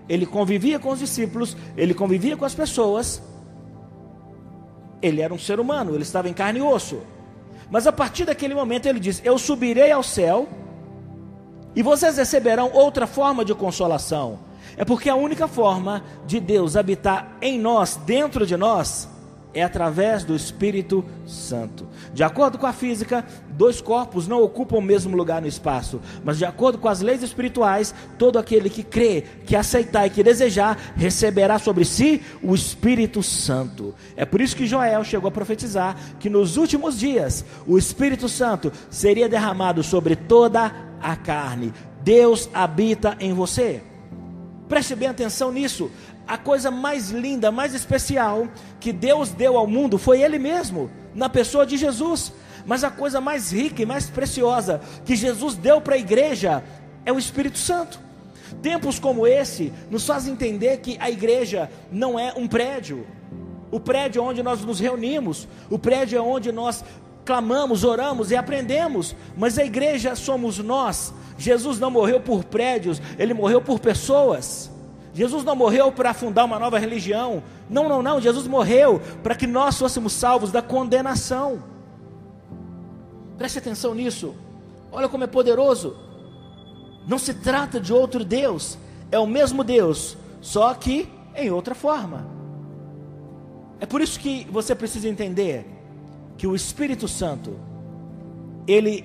Ele 0.08 0.26
convivia 0.26 0.78
com 0.78 0.90
os 0.90 0.98
discípulos, 0.98 1.56
ele 1.76 1.94
convivia 1.94 2.36
com 2.36 2.44
as 2.44 2.54
pessoas. 2.54 3.22
Ele 5.00 5.20
era 5.20 5.32
um 5.32 5.38
ser 5.38 5.58
humano, 5.58 5.94
ele 5.94 6.02
estava 6.02 6.28
em 6.28 6.34
carne 6.34 6.58
e 6.58 6.62
osso. 6.62 7.00
Mas 7.70 7.86
a 7.86 7.92
partir 7.92 8.24
daquele 8.24 8.54
momento 8.54 8.86
ele 8.86 9.00
diz: 9.00 9.22
Eu 9.24 9.38
subirei 9.38 9.90
ao 9.90 10.02
céu 10.02 10.48
e 11.74 11.82
vocês 11.82 12.18
receberão 12.18 12.70
outra 12.72 13.06
forma 13.06 13.44
de 13.44 13.54
consolação. 13.54 14.40
É 14.76 14.84
porque 14.84 15.08
a 15.08 15.14
única 15.14 15.48
forma 15.48 16.04
de 16.26 16.40
Deus 16.40 16.76
habitar 16.76 17.36
em 17.40 17.58
nós, 17.58 17.96
dentro 17.96 18.46
de 18.46 18.56
nós, 18.56 19.08
é 19.54 19.62
através 19.62 20.24
do 20.24 20.34
Espírito 20.34 21.04
Santo. 21.26 21.86
De 22.12 22.22
acordo 22.22 22.58
com 22.58 22.66
a 22.66 22.72
física, 22.72 23.24
dois 23.50 23.80
corpos 23.80 24.26
não 24.26 24.42
ocupam 24.42 24.76
o 24.76 24.82
mesmo 24.82 25.16
lugar 25.16 25.40
no 25.40 25.48
espaço, 25.48 26.00
mas 26.24 26.38
de 26.38 26.44
acordo 26.44 26.78
com 26.78 26.88
as 26.88 27.00
leis 27.00 27.22
espirituais, 27.22 27.94
todo 28.18 28.38
aquele 28.38 28.70
que 28.70 28.82
crê, 28.82 29.24
que 29.46 29.56
aceitar 29.56 30.06
e 30.06 30.10
que 30.10 30.22
desejar, 30.22 30.78
receberá 30.96 31.58
sobre 31.58 31.84
si 31.84 32.22
o 32.42 32.54
Espírito 32.54 33.22
Santo. 33.22 33.94
É 34.16 34.24
por 34.24 34.40
isso 34.40 34.56
que 34.56 34.66
Joel 34.66 35.04
chegou 35.04 35.28
a 35.28 35.32
profetizar 35.32 35.96
que 36.18 36.30
nos 36.30 36.56
últimos 36.56 36.98
dias 36.98 37.44
o 37.66 37.78
Espírito 37.78 38.28
Santo 38.28 38.72
seria 38.90 39.28
derramado 39.28 39.82
sobre 39.82 40.16
toda 40.16 40.72
a 41.00 41.16
carne. 41.16 41.72
Deus 42.02 42.48
habita 42.52 43.16
em 43.20 43.32
você. 43.32 43.82
Preste 44.68 44.94
bem 44.94 45.08
atenção 45.08 45.52
nisso 45.52 45.90
a 46.26 46.38
coisa 46.38 46.70
mais 46.70 47.10
linda, 47.10 47.50
mais 47.50 47.74
especial 47.74 48.48
que 48.80 48.92
Deus 48.92 49.30
deu 49.30 49.56
ao 49.56 49.66
mundo 49.66 49.98
foi 49.98 50.22
Ele 50.22 50.38
mesmo, 50.38 50.90
na 51.14 51.28
pessoa 51.28 51.66
de 51.66 51.76
Jesus. 51.76 52.32
Mas 52.64 52.84
a 52.84 52.90
coisa 52.90 53.20
mais 53.20 53.52
rica 53.52 53.82
e 53.82 53.86
mais 53.86 54.08
preciosa 54.08 54.80
que 55.04 55.16
Jesus 55.16 55.56
deu 55.56 55.80
para 55.80 55.96
a 55.96 55.98
igreja 55.98 56.62
é 57.04 57.12
o 57.12 57.18
Espírito 57.18 57.58
Santo. 57.58 57.98
Tempos 58.60 58.98
como 58.98 59.26
esse 59.26 59.72
nos 59.90 60.06
fazem 60.06 60.32
entender 60.32 60.78
que 60.78 60.96
a 61.00 61.10
igreja 61.10 61.70
não 61.90 62.18
é 62.18 62.32
um 62.36 62.46
prédio, 62.46 63.06
o 63.70 63.80
prédio 63.80 64.22
onde 64.22 64.42
nós 64.42 64.64
nos 64.64 64.78
reunimos, 64.78 65.48
o 65.70 65.78
prédio 65.78 66.18
é 66.18 66.20
onde 66.20 66.52
nós 66.52 66.84
clamamos, 67.24 67.84
oramos 67.84 68.30
e 68.30 68.36
aprendemos, 68.36 69.16
mas 69.36 69.58
a 69.58 69.64
igreja 69.64 70.14
somos 70.14 70.58
nós. 70.58 71.12
Jesus 71.38 71.78
não 71.78 71.90
morreu 71.90 72.20
por 72.20 72.44
prédios, 72.44 73.00
ele 73.18 73.32
morreu 73.32 73.60
por 73.60 73.80
pessoas. 73.80 74.71
Jesus 75.14 75.44
não 75.44 75.54
morreu 75.54 75.92
para 75.92 76.14
fundar 76.14 76.44
uma 76.44 76.58
nova 76.58 76.78
religião. 76.78 77.42
Não, 77.68 77.88
não, 77.88 78.02
não. 78.02 78.20
Jesus 78.20 78.46
morreu 78.46 79.00
para 79.22 79.34
que 79.34 79.46
nós 79.46 79.78
fôssemos 79.78 80.12
salvos 80.12 80.50
da 80.50 80.62
condenação. 80.62 81.62
Preste 83.36 83.58
atenção 83.58 83.94
nisso. 83.94 84.34
Olha 84.90 85.08
como 85.08 85.24
é 85.24 85.26
poderoso. 85.26 85.96
Não 87.06 87.18
se 87.18 87.34
trata 87.34 87.78
de 87.78 87.92
outro 87.92 88.24
Deus. 88.24 88.78
É 89.10 89.18
o 89.18 89.26
mesmo 89.26 89.62
Deus, 89.62 90.16
só 90.40 90.72
que 90.72 91.08
em 91.34 91.50
outra 91.50 91.74
forma. 91.74 92.26
É 93.78 93.84
por 93.84 94.00
isso 94.00 94.18
que 94.18 94.46
você 94.50 94.74
precisa 94.74 95.08
entender 95.08 95.66
que 96.38 96.46
o 96.46 96.54
Espírito 96.54 97.06
Santo, 97.06 97.58
ele 98.66 99.04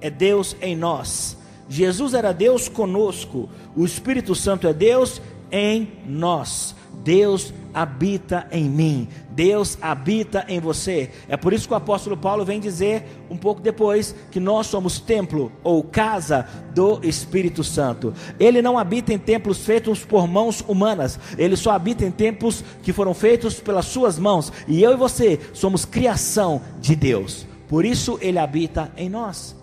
é 0.00 0.10
Deus 0.10 0.56
em 0.60 0.74
nós. 0.74 1.36
Jesus 1.68 2.14
era 2.14 2.32
Deus 2.32 2.68
conosco, 2.68 3.48
o 3.76 3.84
Espírito 3.84 4.34
Santo 4.34 4.66
é 4.66 4.72
Deus 4.72 5.20
em 5.50 5.92
nós. 6.06 6.74
Deus 7.02 7.52
habita 7.74 8.46
em 8.52 8.70
mim, 8.70 9.08
Deus 9.30 9.76
habita 9.82 10.44
em 10.48 10.60
você. 10.60 11.10
É 11.28 11.36
por 11.36 11.52
isso 11.52 11.66
que 11.66 11.74
o 11.74 11.76
apóstolo 11.76 12.16
Paulo 12.16 12.44
vem 12.44 12.60
dizer 12.60 13.04
um 13.28 13.36
pouco 13.36 13.60
depois 13.60 14.14
que 14.30 14.38
nós 14.38 14.68
somos 14.68 15.00
templo 15.00 15.50
ou 15.64 15.82
casa 15.82 16.46
do 16.72 17.00
Espírito 17.02 17.64
Santo. 17.64 18.14
Ele 18.38 18.62
não 18.62 18.78
habita 18.78 19.12
em 19.12 19.18
templos 19.18 19.58
feitos 19.58 20.04
por 20.04 20.28
mãos 20.28 20.64
humanas, 20.66 21.18
ele 21.36 21.56
só 21.56 21.72
habita 21.72 22.04
em 22.04 22.12
templos 22.12 22.62
que 22.82 22.92
foram 22.92 23.12
feitos 23.12 23.58
pelas 23.58 23.86
suas 23.86 24.18
mãos. 24.18 24.52
E 24.68 24.80
eu 24.82 24.92
e 24.92 24.96
você 24.96 25.40
somos 25.52 25.84
criação 25.84 26.62
de 26.80 26.94
Deus. 26.94 27.44
Por 27.68 27.84
isso 27.84 28.18
ele 28.22 28.38
habita 28.38 28.92
em 28.96 29.08
nós. 29.08 29.56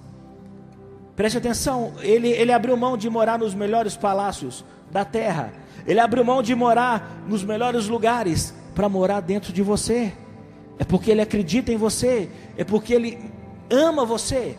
Preste 1.16 1.38
atenção, 1.38 1.94
ele, 2.02 2.30
ele 2.30 2.52
abriu 2.52 2.76
mão 2.76 2.98
de 2.98 3.10
morar 3.10 3.40
nos 3.40 3.54
melhores 3.54 3.96
palácios 3.96 4.66
da 4.92 5.06
terra 5.06 5.61
ele 5.86 6.00
abriu 6.00 6.24
mão 6.24 6.42
de 6.42 6.54
morar 6.56 7.24
nos 7.28 7.44
melhores 7.44 7.88
lugares 7.88 8.54
para 8.75 8.88
morar 8.88 9.20
dentro 9.22 9.51
de 9.51 9.62
você. 9.62 10.13
É 10.78 10.84
porque 10.84 11.12
ele 11.12 11.22
acredita 11.22 11.72
em 11.72 11.78
você, 11.78 12.30
é 12.58 12.63
porque 12.63 12.94
ele 12.94 13.20
ama 13.70 14.06
você. 14.06 14.58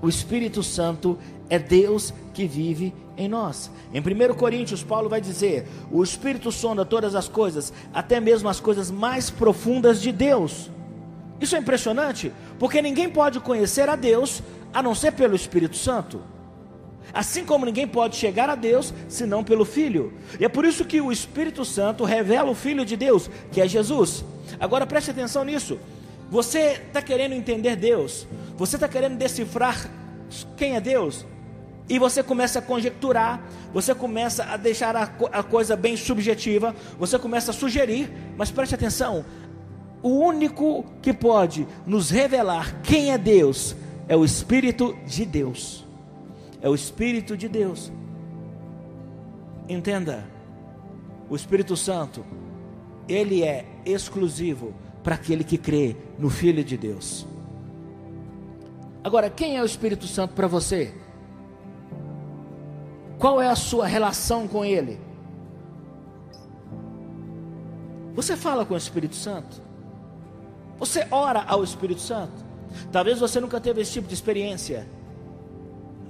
O 0.00 0.08
Espírito 0.08 0.62
Santo 0.62 1.18
é 1.48 1.58
Deus 1.58 2.12
que 2.32 2.46
vive 2.46 2.94
em 3.16 3.28
nós. 3.28 3.70
Em 3.92 4.00
1 4.00 4.34
Coríntios, 4.34 4.82
Paulo 4.82 5.08
vai 5.08 5.20
dizer: 5.20 5.66
O 5.90 6.02
Espírito 6.02 6.50
sonda 6.50 6.84
todas 6.84 7.14
as 7.14 7.28
coisas, 7.28 7.72
até 7.92 8.20
mesmo 8.20 8.48
as 8.48 8.60
coisas 8.60 8.90
mais 8.90 9.30
profundas 9.30 10.00
de 10.00 10.10
Deus. 10.12 10.70
Isso 11.40 11.56
é 11.56 11.58
impressionante, 11.58 12.32
porque 12.58 12.80
ninguém 12.80 13.08
pode 13.08 13.40
conhecer 13.40 13.88
a 13.88 13.96
Deus 13.96 14.42
a 14.72 14.82
não 14.82 14.94
ser 14.94 15.12
pelo 15.12 15.34
Espírito 15.34 15.76
Santo. 15.76 16.20
Assim 17.12 17.44
como 17.44 17.66
ninguém 17.66 17.86
pode 17.86 18.16
chegar 18.16 18.48
a 18.48 18.54
Deus 18.54 18.92
senão 19.08 19.44
pelo 19.44 19.64
Filho. 19.64 20.12
E 20.40 20.44
é 20.44 20.48
por 20.48 20.64
isso 20.64 20.84
que 20.84 21.00
o 21.00 21.12
Espírito 21.12 21.64
Santo 21.64 22.04
revela 22.04 22.50
o 22.50 22.54
Filho 22.54 22.84
de 22.84 22.96
Deus, 22.96 23.28
que 23.50 23.60
é 23.60 23.68
Jesus. 23.68 24.24
Agora 24.58 24.86
preste 24.86 25.10
atenção 25.10 25.44
nisso. 25.44 25.78
Você 26.30 26.80
está 26.86 27.02
querendo 27.02 27.34
entender 27.34 27.76
Deus, 27.76 28.26
você 28.56 28.76
está 28.76 28.88
querendo 28.88 29.18
decifrar 29.18 29.90
quem 30.56 30.76
é 30.76 30.80
Deus, 30.80 31.26
e 31.86 31.98
você 31.98 32.22
começa 32.22 32.58
a 32.58 32.62
conjecturar, 32.62 33.42
você 33.74 33.94
começa 33.94 34.44
a 34.44 34.56
deixar 34.56 34.96
a, 34.96 35.02
a 35.30 35.42
coisa 35.42 35.76
bem 35.76 35.94
subjetiva, 35.94 36.74
você 36.98 37.18
começa 37.18 37.50
a 37.50 37.54
sugerir, 37.54 38.10
mas 38.34 38.50
preste 38.50 38.74
atenção: 38.74 39.26
o 40.02 40.08
único 40.08 40.86
que 41.02 41.12
pode 41.12 41.68
nos 41.84 42.08
revelar 42.08 42.80
quem 42.82 43.12
é 43.12 43.18
Deus 43.18 43.76
é 44.08 44.16
o 44.16 44.24
Espírito 44.24 44.96
de 45.04 45.26
Deus 45.26 45.81
é 46.62 46.68
o 46.68 46.74
Espírito 46.74 47.36
de 47.36 47.48
Deus. 47.48 47.92
Entenda, 49.68 50.24
o 51.28 51.34
Espírito 51.34 51.76
Santo, 51.76 52.24
ele 53.08 53.42
é 53.42 53.66
exclusivo 53.84 54.72
para 55.02 55.16
aquele 55.16 55.42
que 55.42 55.58
crê 55.58 55.96
no 56.16 56.30
Filho 56.30 56.62
de 56.62 56.76
Deus. 56.76 57.26
Agora, 59.02 59.28
quem 59.28 59.56
é 59.56 59.62
o 59.62 59.66
Espírito 59.66 60.06
Santo 60.06 60.34
para 60.34 60.46
você? 60.46 60.94
Qual 63.18 63.42
é 63.42 63.48
a 63.48 63.56
sua 63.56 63.86
relação 63.86 64.46
com 64.46 64.64
ele? 64.64 65.00
Você 68.14 68.36
fala 68.36 68.64
com 68.64 68.74
o 68.74 68.76
Espírito 68.76 69.16
Santo? 69.16 69.60
Você 70.78 71.06
ora 71.10 71.42
ao 71.42 71.64
Espírito 71.64 72.00
Santo? 72.00 72.44
Talvez 72.92 73.18
você 73.18 73.40
nunca 73.40 73.60
teve 73.60 73.80
esse 73.80 73.92
tipo 73.92 74.06
de 74.06 74.14
experiência 74.14 74.86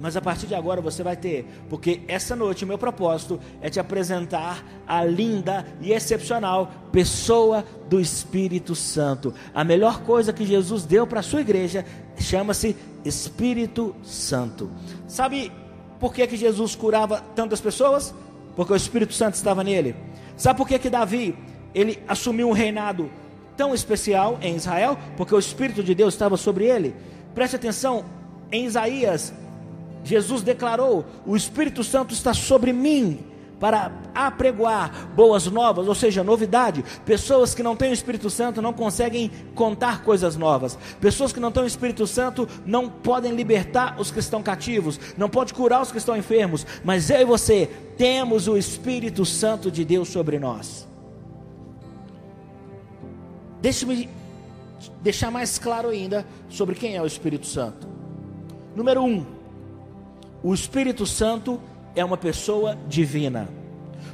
mas 0.03 0.17
a 0.17 0.21
partir 0.21 0.47
de 0.47 0.53
agora 0.53 0.81
você 0.81 1.01
vai 1.01 1.15
ter, 1.15 1.45
porque 1.69 2.01
essa 2.09 2.35
noite 2.35 2.65
o 2.65 2.67
meu 2.67 2.77
propósito 2.77 3.39
é 3.61 3.69
te 3.69 3.79
apresentar 3.79 4.61
a 4.85 5.01
linda 5.05 5.65
e 5.79 5.93
excepcional 5.93 6.69
pessoa 6.91 7.63
do 7.87 8.01
Espírito 8.01 8.75
Santo. 8.75 9.33
A 9.55 9.63
melhor 9.63 10.01
coisa 10.01 10.33
que 10.33 10.45
Jesus 10.45 10.83
deu 10.83 11.07
para 11.07 11.21
a 11.21 11.23
sua 11.23 11.39
igreja 11.39 11.85
chama-se 12.17 12.75
Espírito 13.05 13.95
Santo. 14.03 14.69
Sabe 15.07 15.53
por 16.01 16.13
que, 16.13 16.27
que 16.27 16.35
Jesus 16.35 16.75
curava 16.75 17.23
tantas 17.33 17.61
pessoas? 17.61 18.13
Porque 18.57 18.73
o 18.73 18.75
Espírito 18.75 19.13
Santo 19.13 19.35
estava 19.35 19.63
nele. 19.63 19.95
Sabe 20.35 20.57
por 20.57 20.67
que, 20.67 20.79
que 20.79 20.89
Davi 20.89 21.33
ele 21.73 22.03
assumiu 22.09 22.49
um 22.49 22.51
reinado 22.51 23.09
tão 23.55 23.73
especial 23.73 24.37
em 24.41 24.57
Israel? 24.57 24.97
Porque 25.15 25.33
o 25.33 25.39
Espírito 25.39 25.81
de 25.81 25.95
Deus 25.95 26.13
estava 26.13 26.35
sobre 26.35 26.65
ele. 26.65 26.93
Preste 27.33 27.55
atenção, 27.55 28.03
em 28.51 28.65
Isaías, 28.65 29.33
Jesus 30.03 30.41
declarou: 30.41 31.05
O 31.25 31.35
Espírito 31.35 31.83
Santo 31.83 32.13
está 32.13 32.33
sobre 32.33 32.73
mim 32.73 33.19
para 33.63 33.93
apregoar 34.13 35.07
boas 35.15 35.47
novas, 35.47 35.87
ou 35.87 35.95
seja, 35.95 36.21
novidade. 36.21 36.83
Pessoas 37.05 37.55
que 37.55 37.63
não 37.63 37.77
têm 37.77 37.91
o 37.91 37.93
Espírito 37.93 38.29
Santo 38.29 38.61
não 38.61 38.73
conseguem 38.73 39.31
contar 39.55 40.03
coisas 40.03 40.35
novas. 40.35 40.77
Pessoas 40.99 41.31
que 41.31 41.39
não 41.39 41.49
têm 41.49 41.63
o 41.63 41.67
Espírito 41.67 42.05
Santo 42.05 42.45
não 42.65 42.89
podem 42.89 43.33
libertar 43.33 43.95
os 43.97 44.11
que 44.11 44.19
estão 44.19 44.43
cativos, 44.43 44.99
não 45.17 45.29
pode 45.29 45.53
curar 45.53 45.81
os 45.81 45.93
que 45.93 45.97
estão 45.97 46.17
enfermos. 46.17 46.67
Mas 46.83 47.09
eu 47.09 47.21
e 47.21 47.25
você 47.25 47.69
temos 47.97 48.49
o 48.49 48.57
Espírito 48.57 49.23
Santo 49.23 49.71
de 49.71 49.85
Deus 49.85 50.09
sobre 50.09 50.37
nós. 50.37 50.85
Deixe-me 53.61 54.09
deixar 55.01 55.31
mais 55.31 55.57
claro 55.57 55.87
ainda 55.87 56.25
sobre 56.49 56.75
quem 56.75 56.97
é 56.97 57.01
o 57.01 57.05
Espírito 57.05 57.47
Santo. 57.47 57.87
Número 58.75 59.01
um, 59.01 59.25
o 60.43 60.53
Espírito 60.53 61.05
Santo 61.05 61.59
é 61.95 62.03
uma 62.03 62.17
pessoa 62.17 62.77
divina. 62.87 63.47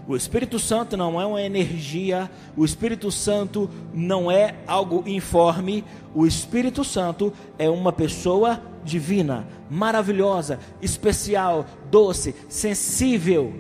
O 0.08 0.16
Espírito 0.16 0.60
Santo 0.60 0.96
não 0.96 1.20
é 1.20 1.26
uma 1.26 1.42
energia, 1.42 2.30
o 2.56 2.64
Espírito 2.64 3.12
Santo 3.12 3.70
não 3.94 4.32
é 4.32 4.56
algo 4.68 5.04
informe, 5.08 5.84
o 6.14 6.26
Espírito 6.26 6.84
Santo 6.84 7.34
é 7.58 7.70
uma 7.70 7.92
pessoa 7.92 8.62
divina, 8.84 9.48
maravilhosa, 9.70 10.60
especial, 10.82 11.66
doce, 11.90 12.36
sensível. 12.48 13.54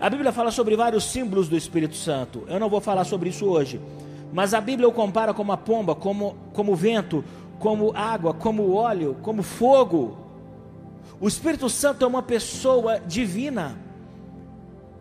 A 0.00 0.10
Bíblia 0.10 0.32
fala 0.32 0.50
sobre 0.50 0.76
vários 0.76 1.04
símbolos 1.04 1.48
do 1.48 1.56
Espírito 1.56 1.94
Santo. 1.94 2.42
Eu 2.48 2.58
não 2.58 2.68
vou 2.68 2.80
falar 2.80 3.04
sobre 3.04 3.28
isso 3.30 3.46
hoje. 3.46 3.80
Mas 4.32 4.54
a 4.54 4.60
Bíblia 4.60 4.88
o 4.88 4.92
compara 4.92 5.32
como 5.32 5.52
a 5.52 5.56
pomba, 5.56 5.94
como, 5.94 6.36
como 6.52 6.74
vento, 6.74 7.24
como 7.58 7.92
água, 7.94 8.34
como 8.34 8.72
óleo, 8.72 9.16
como 9.22 9.42
fogo. 9.42 10.23
O 11.20 11.28
Espírito 11.28 11.68
Santo 11.68 12.04
é 12.04 12.08
uma 12.08 12.22
pessoa 12.22 12.98
divina. 13.00 13.78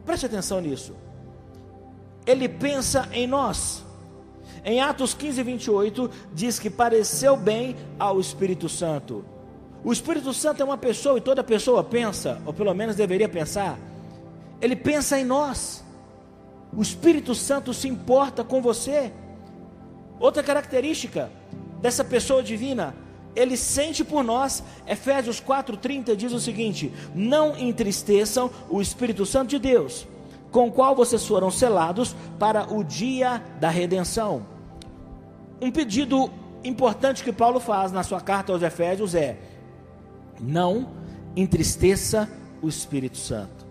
Preste 0.06 0.26
atenção 0.26 0.62
nisso. 0.62 0.96
Ele 2.26 2.48
pensa 2.48 3.08
em 3.12 3.28
nós. 3.28 3.84
Em 4.66 4.82
Atos 4.82 5.14
15, 5.14 5.44
28, 5.44 6.12
diz 6.34 6.60
que 6.60 6.70
pareceu 6.70 7.36
bem 7.36 7.76
ao 8.00 8.20
Espírito 8.20 8.70
Santo. 8.70 9.26
O 9.84 9.92
Espírito 9.92 10.34
Santo 10.34 10.62
é 10.62 10.66
uma 10.66 10.78
pessoa 10.78 11.18
e 11.18 11.22
toda 11.22 11.44
pessoa 11.44 11.84
pensa, 11.84 12.42
ou 12.46 12.54
pelo 12.54 12.74
menos 12.74 12.96
deveria 12.96 13.28
pensar. 13.28 13.78
Ele 14.62 14.76
pensa 14.76 15.20
em 15.20 15.26
nós. 15.26 15.84
O 16.76 16.82
Espírito 16.82 17.36
Santo 17.36 17.74
se 17.74 17.88
importa 17.88 18.44
com 18.44 18.62
você. 18.62 19.12
Outra 20.20 20.42
característica 20.42 21.30
dessa 21.82 22.04
pessoa 22.04 22.42
divina, 22.42 22.96
ele 23.36 23.58
sente 23.58 24.04
por 24.04 24.24
nós. 24.24 24.64
Efésios 24.88 25.40
4:30 25.40 26.16
diz 26.16 26.32
o 26.32 26.40
seguinte: 26.40 26.92
Não 27.14 27.58
entristeçam 27.58 28.50
o 28.70 28.82
Espírito 28.82 29.26
Santo 29.26 29.50
de 29.50 29.60
Deus, 29.60 30.08
com 30.52 30.68
o 30.68 30.72
qual 30.72 30.96
vocês 30.96 31.26
foram 31.26 31.50
selados 31.50 32.16
para 32.40 32.74
o 32.74 32.84
dia 32.84 33.44
da 33.60 33.70
redenção. 33.70 34.46
Um 35.62 35.72
pedido 35.72 36.30
importante 36.64 37.24
que 37.24 37.34
Paulo 37.34 37.60
faz 37.60 37.92
na 37.92 38.04
sua 38.04 38.22
carta 38.22 38.52
aos 38.52 38.62
Efésios 38.62 39.16
é: 39.16 39.38
Não 40.40 40.90
entristeça 41.36 42.30
o 42.62 42.68
Espírito 42.68 43.18
Santo. 43.18 43.64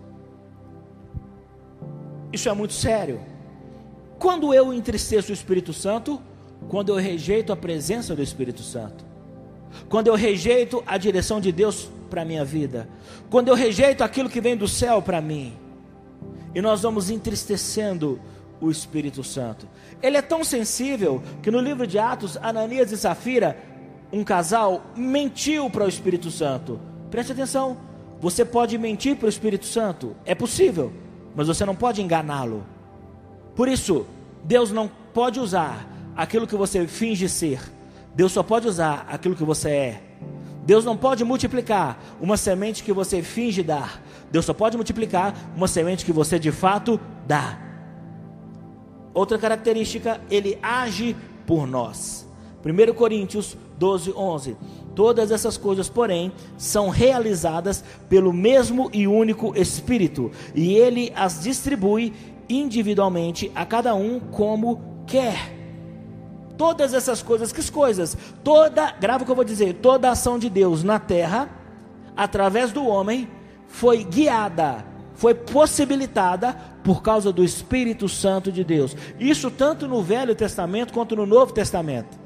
Isso 2.33 2.49
é 2.49 2.53
muito 2.53 2.73
sério. 2.73 3.21
Quando 4.19 4.55
eu 4.55 4.73
entristeço 4.73 5.31
o 5.31 5.35
Espírito 5.35 5.73
Santo, 5.73 6.21
quando 6.69 6.91
eu 6.91 6.97
rejeito 6.97 7.53
a 7.53 7.57
presença 7.57 8.15
do 8.15 8.23
Espírito 8.23 8.63
Santo, 8.63 9.12
quando 9.89 10.09
eu 10.09 10.15
rejeito 10.15 10.83
a 10.87 10.97
direção 10.97 11.41
de 11.41 11.53
Deus 11.53 11.91
para 12.11 12.23
a 12.23 12.25
minha 12.25 12.45
vida, 12.45 12.89
quando 13.31 13.49
eu 13.49 13.55
rejeito 13.55 14.05
aquilo 14.05 14.29
que 14.29 14.41
vem 14.41 14.57
do 14.57 14.69
céu 14.69 15.01
para 15.01 15.21
mim, 15.21 15.55
e 16.55 16.61
nós 16.61 16.83
vamos 16.83 17.11
entristecendo 17.11 18.21
o 18.61 18.71
Espírito 18.71 19.25
Santo. 19.25 19.67
Ele 20.03 20.17
é 20.17 20.23
tão 20.23 20.45
sensível 20.45 21.23
que 21.43 21.51
no 21.51 21.61
livro 21.61 21.87
de 21.87 21.99
Atos, 21.99 22.37
Ananias 22.37 22.93
e 22.93 22.97
Safira, 22.97 23.57
um 24.13 24.23
casal, 24.23 24.83
mentiu 24.95 25.71
para 25.71 25.85
o 25.85 25.89
Espírito 25.89 26.31
Santo. 26.31 26.79
Preste 27.11 27.33
atenção, 27.33 27.79
você 28.21 28.45
pode 28.45 28.77
mentir 28.79 29.17
para 29.17 29.27
o 29.27 29.29
Espírito 29.29 29.67
Santo, 29.67 30.15
é 30.25 30.35
possível, 30.35 30.93
mas 31.35 31.49
você 31.49 31.65
não 31.65 31.75
pode 31.75 32.03
enganá-lo. 32.03 32.65
Por 33.57 33.69
isso, 33.69 34.07
Deus 34.45 34.71
não 34.71 34.91
pode 35.13 35.41
usar 35.41 35.89
aquilo 36.17 36.47
que 36.47 36.55
você 36.55 36.87
finge 36.87 37.29
ser. 37.29 37.72
Deus 38.15 38.33
só 38.33 38.43
pode 38.43 38.69
usar 38.69 39.07
aquilo 39.09 39.35
que 39.35 39.45
você 39.45 39.71
é. 39.71 40.03
Deus 40.65 40.85
não 40.85 40.97
pode 40.97 41.25
multiplicar 41.25 41.99
uma 42.21 42.37
semente 42.37 42.85
que 42.85 42.93
você 42.93 43.23
finge 43.23 43.63
dar. 43.63 44.03
Deus 44.31 44.45
só 44.45 44.55
pode 44.55 44.77
multiplicar 44.77 45.35
uma 45.57 45.67
semente 45.67 46.05
que 46.05 46.13
você 46.13 46.39
de 46.39 46.53
fato 46.53 47.01
dá. 47.27 47.59
Outra 49.13 49.39
característica, 49.39 50.21
ele 50.31 50.59
age 50.63 51.17
por 51.47 51.67
nós. 51.67 52.29
1 52.65 52.95
Coríntios 52.95 53.57
12, 53.79 54.13
11. 54.17 54.57
Todas 54.95 55.31
essas 55.31 55.57
coisas, 55.57 55.89
porém, 55.89 56.33
são 56.57 56.89
realizadas 56.89 57.83
pelo 58.09 58.33
mesmo 58.33 58.89
e 58.93 59.07
único 59.07 59.59
Espírito, 59.59 60.31
e 60.55 60.75
ele 60.75 61.13
as 61.17 61.43
distribui 61.43 62.13
individualmente 62.49 63.51
a 63.55 63.67
cada 63.67 63.95
um 63.95 64.21
como 64.21 64.81
quer. 65.07 65.62
Todas 66.57 66.95
essas 66.95 67.23
coisas, 67.23 67.53
que 67.53 67.71
coisas? 67.71 68.17
Toda, 68.45 68.93
grava 68.93 69.23
o 69.23 69.27
que 69.27 69.33
eu 69.33 69.37
vou 69.37 69.45
dizer, 69.45 69.75
toda 69.75 70.11
ação 70.11 70.39
de 70.39 70.51
Deus 70.51 70.85
na 70.85 70.99
terra, 70.99 71.49
através 72.17 72.73
do 72.73 72.87
homem, 72.87 73.29
foi 73.67 74.05
guiada, 74.05 74.85
foi 75.15 75.35
possibilitada 75.35 76.55
por 76.85 77.03
causa 77.03 77.33
do 77.33 77.43
Espírito 77.43 78.09
Santo 78.09 78.53
de 78.53 78.63
Deus. 78.63 78.97
Isso 79.19 79.51
tanto 79.51 79.89
no 79.89 80.03
Velho 80.03 80.35
Testamento 80.35 80.93
quanto 80.93 81.17
no 81.17 81.25
Novo 81.25 81.53
Testamento. 81.53 82.21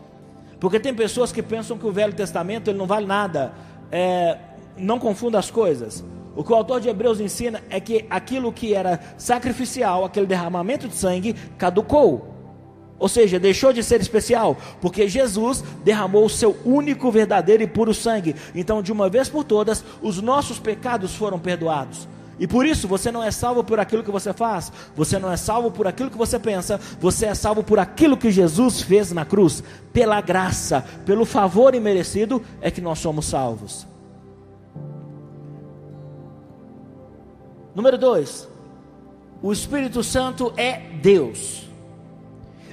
Porque 0.58 0.80
tem 0.80 0.94
pessoas 0.94 1.32
que 1.32 1.42
pensam 1.42 1.78
que 1.78 1.86
o 1.86 1.92
Velho 1.92 2.14
Testamento 2.14 2.68
ele 2.68 2.78
não 2.78 2.86
vale 2.86 3.06
nada. 3.06 3.52
É, 3.92 4.38
não 4.76 4.98
confunda 4.98 5.38
as 5.38 5.50
coisas. 5.50 6.04
O 6.34 6.44
que 6.44 6.52
o 6.52 6.54
autor 6.54 6.80
de 6.80 6.88
Hebreus 6.88 7.20
ensina 7.20 7.62
é 7.70 7.80
que 7.80 8.06
aquilo 8.10 8.52
que 8.52 8.74
era 8.74 9.00
sacrificial, 9.16 10.04
aquele 10.04 10.26
derramamento 10.26 10.88
de 10.88 10.94
sangue, 10.94 11.34
caducou. 11.56 12.35
Ou 12.98 13.08
seja, 13.08 13.38
deixou 13.38 13.72
de 13.72 13.82
ser 13.82 14.00
especial, 14.00 14.56
porque 14.80 15.08
Jesus 15.08 15.62
derramou 15.84 16.24
o 16.24 16.30
seu 16.30 16.56
único, 16.64 17.10
verdadeiro 17.10 17.62
e 17.62 17.66
puro 17.66 17.92
sangue. 17.92 18.34
Então, 18.54 18.82
de 18.82 18.90
uma 18.90 19.08
vez 19.10 19.28
por 19.28 19.44
todas, 19.44 19.84
os 20.00 20.20
nossos 20.22 20.58
pecados 20.58 21.14
foram 21.14 21.38
perdoados. 21.38 22.08
E 22.38 22.46
por 22.46 22.66
isso 22.66 22.86
você 22.86 23.10
não 23.10 23.22
é 23.22 23.30
salvo 23.30 23.64
por 23.64 23.80
aquilo 23.80 24.02
que 24.02 24.10
você 24.10 24.32
faz, 24.32 24.70
você 24.94 25.18
não 25.18 25.32
é 25.32 25.36
salvo 25.36 25.70
por 25.70 25.86
aquilo 25.86 26.10
que 26.10 26.18
você 26.18 26.38
pensa, 26.38 26.78
você 27.00 27.26
é 27.26 27.34
salvo 27.34 27.62
por 27.62 27.78
aquilo 27.78 28.16
que 28.16 28.30
Jesus 28.30 28.82
fez 28.82 29.10
na 29.12 29.24
cruz. 29.24 29.62
Pela 29.92 30.20
graça, 30.20 30.84
pelo 31.06 31.24
favor 31.24 31.74
imerecido, 31.74 32.42
é 32.60 32.70
que 32.70 32.80
nós 32.80 32.98
somos 32.98 33.26
salvos. 33.26 33.86
Número 37.74 37.96
2. 37.96 38.48
O 39.42 39.52
Espírito 39.52 40.02
Santo 40.02 40.52
é 40.56 40.78
Deus. 41.02 41.65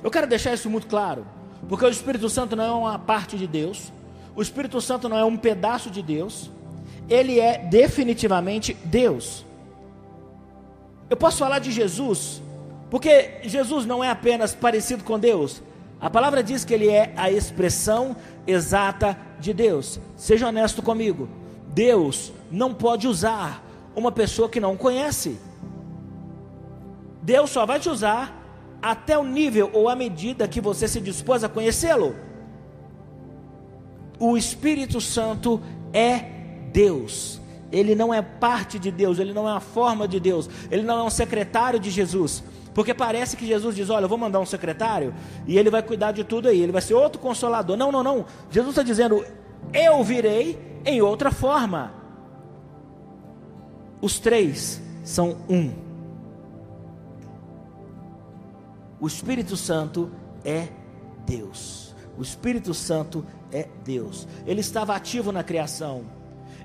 Eu 0.03 0.11
quero 0.11 0.27
deixar 0.27 0.53
isso 0.53 0.69
muito 0.69 0.87
claro, 0.87 1.25
porque 1.69 1.85
o 1.85 1.89
Espírito 1.89 2.29
Santo 2.29 2.55
não 2.55 2.63
é 2.65 2.71
uma 2.71 2.99
parte 2.99 3.37
de 3.37 3.47
Deus, 3.47 3.91
o 4.35 4.41
Espírito 4.41 4.81
Santo 4.81 5.07
não 5.07 5.17
é 5.17 5.23
um 5.23 5.37
pedaço 5.37 5.89
de 5.89 6.01
Deus, 6.01 6.51
ele 7.09 7.39
é 7.39 7.57
definitivamente 7.57 8.73
Deus. 8.83 9.45
Eu 11.09 11.15
posso 11.15 11.37
falar 11.37 11.59
de 11.59 11.71
Jesus, 11.71 12.41
porque 12.89 13.39
Jesus 13.43 13.85
não 13.85 14.03
é 14.03 14.09
apenas 14.09 14.53
parecido 14.53 15.03
com 15.03 15.17
Deus, 15.17 15.61
a 16.01 16.09
palavra 16.09 16.43
diz 16.43 16.65
que 16.65 16.73
ele 16.73 16.89
é 16.89 17.13
a 17.15 17.31
expressão 17.31 18.13
exata 18.45 19.17
de 19.39 19.53
Deus. 19.53 20.01
Seja 20.17 20.49
honesto 20.49 20.81
comigo, 20.81 21.29
Deus 21.69 22.33
não 22.51 22.73
pode 22.73 23.07
usar 23.07 23.63
uma 23.95 24.11
pessoa 24.11 24.49
que 24.49 24.59
não 24.59 24.75
conhece. 24.75 25.39
Deus 27.21 27.51
só 27.51 27.65
vai 27.65 27.79
te 27.79 27.87
usar 27.87 28.42
até 28.83 29.17
o 29.17 29.23
nível 29.23 29.69
ou 29.71 29.87
a 29.87 29.95
medida 29.95 30.45
que 30.45 30.59
você 30.59 30.89
se 30.89 30.99
dispôs 30.99 31.41
a 31.41 31.47
conhecê-lo. 31.47 32.13
O 34.19 34.37
Espírito 34.37 34.99
Santo 34.99 35.61
é 35.93 36.25
Deus. 36.73 37.41
ele 37.71 37.95
não 37.95 38.13
é 38.13 38.21
parte 38.21 38.77
de 38.77 38.91
Deus, 38.91 39.17
ele 39.17 39.33
não 39.33 39.49
é 39.49 39.53
a 39.53 39.59
forma 39.59 40.07
de 40.07 40.19
Deus, 40.19 40.47
ele 40.69 40.83
não 40.83 40.99
é 40.99 41.03
um 41.03 41.09
secretário 41.09 41.79
de 41.79 41.89
Jesus. 41.89 42.43
Porque 42.73 42.93
parece 42.93 43.37
que 43.37 43.47
Jesus 43.47 43.75
diz: 43.75 43.89
Olha, 43.89 44.05
eu 44.05 44.09
vou 44.09 44.17
mandar 44.17 44.39
um 44.39 44.45
secretário 44.45 45.13
e 45.47 45.57
ele 45.57 45.69
vai 45.69 45.81
cuidar 45.81 46.11
de 46.11 46.23
tudo 46.23 46.49
aí, 46.49 46.61
ele 46.61 46.71
vai 46.71 46.81
ser 46.81 46.93
outro 46.93 47.19
consolador. 47.19 47.77
Não, 47.77 47.91
não, 47.91 48.03
não. 48.03 48.25
Jesus 48.51 48.71
está 48.71 48.83
dizendo: 48.83 49.25
Eu 49.73 50.03
virei 50.03 50.59
em 50.85 51.01
outra 51.01 51.31
forma. 51.31 51.93
Os 54.01 54.19
três 54.19 54.81
são 55.03 55.37
um. 55.49 55.82
O 59.03 59.07
Espírito 59.07 59.57
Santo 59.57 60.09
é 60.45 60.69
Deus. 61.25 61.93
O 62.17 62.21
Espírito 62.21 62.73
Santo 62.73 63.25
é 63.51 63.67
Deus. 63.83 64.25
Ele 64.47 64.61
estava 64.61 64.95
ativo 64.95 65.29
na 65.29 65.43
criação. 65.43 66.05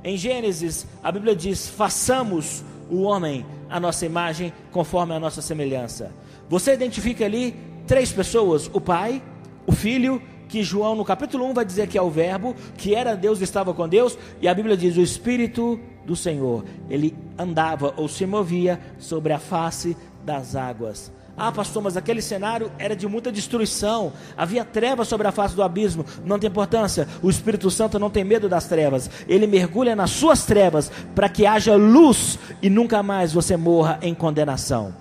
Em 0.05 0.17
Gênesis, 0.17 0.87
a 1.03 1.11
Bíblia 1.11 1.35
diz: 1.35 1.69
façamos 1.69 2.63
o 2.89 3.01
homem 3.03 3.45
a 3.69 3.81
nossa 3.81 4.07
imagem, 4.07 4.53
conforme 4.71 5.15
a 5.15 5.19
nossa 5.19 5.43
semelhança. 5.43 6.13
Você 6.49 6.75
identifica 6.75 7.25
ali 7.25 7.57
três 7.89 8.13
pessoas: 8.13 8.71
o 8.73 8.81
Pai, 8.81 9.21
o 9.67 9.73
Filho, 9.73 10.23
que 10.49 10.63
João 10.63 10.95
no 10.95 11.05
capítulo 11.05 11.45
1 11.45 11.55
vai 11.55 11.65
dizer 11.65 11.89
que 11.89 11.99
é 11.99 12.03
o 12.03 12.09
Verbo, 12.09 12.55
que 12.77 12.95
era 12.95 13.17
Deus, 13.17 13.41
estava 13.41 13.75
com 13.75 13.89
Deus, 13.89 14.17
e 14.41 14.47
a 14.47 14.55
Bíblia 14.55 14.77
diz: 14.77 14.97
o 14.97 15.03
Espírito 15.03 15.81
do 16.07 16.15
Senhor, 16.15 16.65
ele 16.89 17.17
andava 17.37 17.93
ou 17.97 18.07
se 18.07 18.25
movia 18.25 18.81
sobre 18.97 19.33
a 19.33 19.41
face 19.41 19.97
das 20.25 20.55
águas. 20.55 21.18
Ah, 21.39 21.53
pastor, 21.53 21.81
mas 21.81 21.97
aquele 21.97 22.21
cenário 22.21 22.73
era 22.79 22.97
de 22.97 23.07
muita 23.07 23.31
destruição. 23.31 24.13
Havia 24.37 24.65
trevas 24.65 25.07
sobre 25.07 25.29
a 25.29 25.33
face 25.33 25.55
do 25.55 25.63
abismo. 25.63 26.05
Não 26.25 26.37
tem 26.37 26.51
importância. 26.51 27.07
O 27.23 27.31
Espírito 27.31 27.71
Santo 27.71 27.97
não 27.97 28.11
tem 28.11 28.25
medo 28.25 28.49
das 28.49 28.67
trevas. 28.67 29.09
Ele 29.29 29.47
mergulha 29.47 29.95
nas 29.95 30.11
suas 30.11 30.45
trevas 30.45 30.91
para 31.15 31.29
que 31.29 31.47
haja 31.47 31.77
luz 31.77 32.39
e 32.61 32.69
nunca 32.69 33.05
mais 33.05 33.33
você 33.33 33.57
morra 33.57 34.01
em 34.03 34.13
condenação. 34.15 34.93